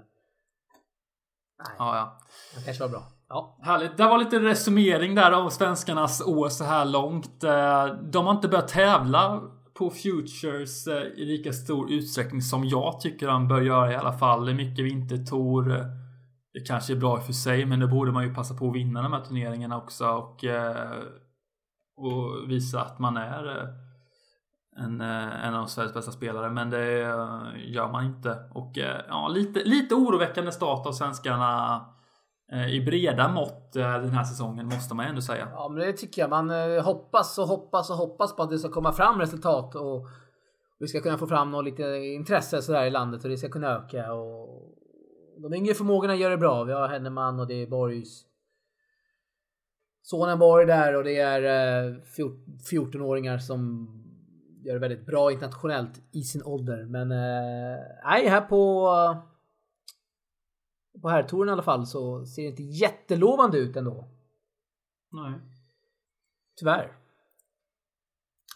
[1.60, 2.20] Nej, Ja, ja.
[2.56, 3.04] det kanske var bra.
[3.30, 3.58] Ja.
[3.62, 3.98] Härligt.
[3.98, 7.44] Det var lite resumering där av svenskarnas år så här långt.
[7.44, 9.42] Eh, De har inte börjat tävla
[9.74, 14.14] på Futures eh, i lika stor utsträckning som jag tycker de bör göra i alla
[14.14, 14.46] fall.
[14.46, 15.68] Det är mycket vintertour.
[16.54, 18.76] Det kanske är bra i för sig, men det borde man ju passa på att
[18.76, 20.44] vinna de här turneringarna också och,
[21.98, 23.68] och visa att man är
[24.78, 28.38] en, eh, en av Sveriges bästa spelare, men det eh, gör man inte.
[28.54, 31.86] Och eh, ja, lite, lite oroväckande start av svenskarna
[32.72, 35.48] i breda mått den här säsongen måste man ändå säga.
[35.52, 36.30] ja, men det tycker jag.
[36.30, 36.50] Man
[36.80, 40.08] hoppas och hoppas och hoppas på att det ska komma fram resultat och
[40.80, 43.68] vi ska kunna få fram något lite intresse sådär i landet och det ska kunna
[43.68, 44.14] öka.
[44.14, 44.72] Och
[45.42, 46.64] de yngre förmågorna gör det bra.
[46.64, 48.26] Vi har Henneman och det är Borgs
[50.02, 51.42] sonen Borg där och det är
[52.72, 53.88] 14-åringar som
[54.68, 56.86] gör det väldigt bra internationellt i sin ålder.
[56.86, 58.90] Men eh, nej, här på
[61.02, 64.08] på herrtouren i alla fall så ser det inte jättelovande ut ändå.
[65.12, 65.34] Nej.
[66.60, 66.92] Tyvärr.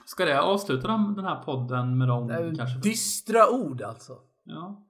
[0.05, 2.07] Ska det avsluta den här podden med
[2.45, 2.79] ju kanske?
[2.79, 4.19] dystra ord alltså.
[4.43, 4.87] Ja.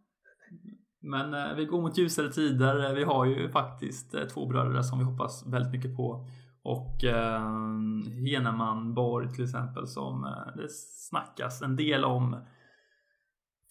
[0.99, 2.95] Men eh, vi går mot ljusare tider.
[2.95, 6.28] Vi har ju faktiskt eh, två bröder som vi hoppas väldigt mycket på.
[6.64, 7.41] Och eh,
[8.26, 10.72] Heneman Borg till exempel som eh, det
[11.09, 12.45] snackas en del om.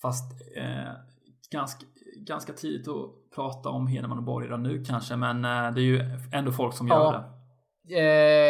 [0.02, 0.92] Fast eh,
[1.52, 1.86] ganska,
[2.26, 5.16] ganska tidigt att prata om Heneman och Borg redan nu kanske.
[5.16, 6.00] Men eh, det är ju
[6.32, 7.12] ändå folk som gör Ja.
[7.12, 7.36] det.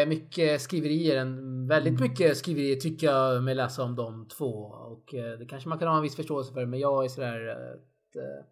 [0.02, 1.26] Eh, mycket skriverier,
[1.68, 4.54] väldigt mycket skriverier tycker jag med läsa om de två.
[4.64, 6.66] Och eh, det kanske man kan ha en viss förståelse för.
[6.66, 8.44] Men jag är sådär eh, att eh,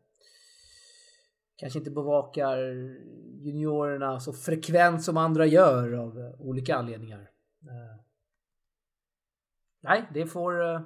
[1.59, 2.59] kanske inte bevakar
[3.41, 7.21] juniorerna så frekvent som andra gör av eh, olika anledningar.
[7.63, 8.01] Eh,
[9.81, 10.81] nej, det får eh,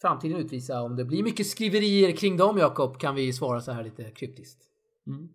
[0.00, 0.82] framtiden utvisa.
[0.82, 4.64] Om det blir mycket skriverier kring dem Jakob kan vi svara så här lite kryptiskt.
[5.06, 5.28] Mm.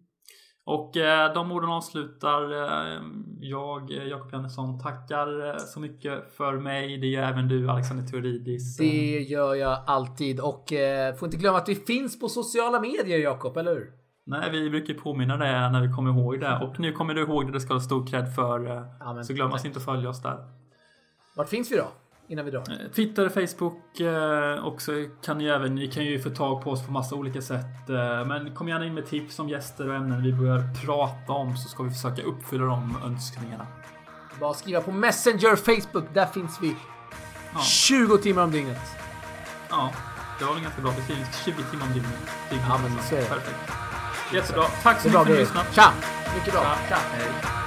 [0.65, 2.51] Och eh, de orden avslutar.
[2.51, 3.01] Eh,
[3.39, 6.97] jag, eh, Jakob Jannesson, tackar så mycket för mig.
[6.97, 8.77] Det gör även du, Alexander Theoridis.
[8.77, 13.19] Det gör jag alltid och eh, får inte glömma att vi finns på sociala medier
[13.19, 13.91] Jakob, eller hur?
[14.25, 16.59] Nej, vi brukar påminna det när vi kommer ihåg det.
[16.63, 18.59] Och nu kommer du ihåg det, det ska du ha stor cred för.
[18.99, 20.37] Ja, men- så glöm oss inte att följa oss där.
[21.35, 21.87] Vart finns vi då?
[22.27, 22.59] Innan vi drar.
[22.59, 24.91] Eh, Twitter, Facebook eh, också
[25.25, 27.89] kan ni även, ni kan ju få tag på oss på massa olika sätt.
[27.89, 31.57] Eh, men kom gärna in med tips om gäster och ämnen vi börjar prata om
[31.57, 33.67] så ska vi försöka uppfylla de önskningarna.
[34.39, 36.75] Bara skriva på Messenger, Facebook, där finns vi.
[37.53, 37.59] Ja.
[37.59, 38.81] 20 timmar om dygnet.
[39.69, 39.91] Ja,
[40.39, 41.25] det var en ganska bra beskrivning.
[41.45, 42.13] 20 timmar om dygnet.
[42.49, 43.25] Ja, men så är det.
[43.25, 43.71] Perfekt.
[44.33, 44.63] Jättebra.
[44.83, 45.75] Tack så mycket för att ni lyssnat.
[45.75, 45.93] Tja!
[46.35, 46.61] Mycket bra.
[46.89, 46.97] Tja.
[47.11, 47.62] Hej.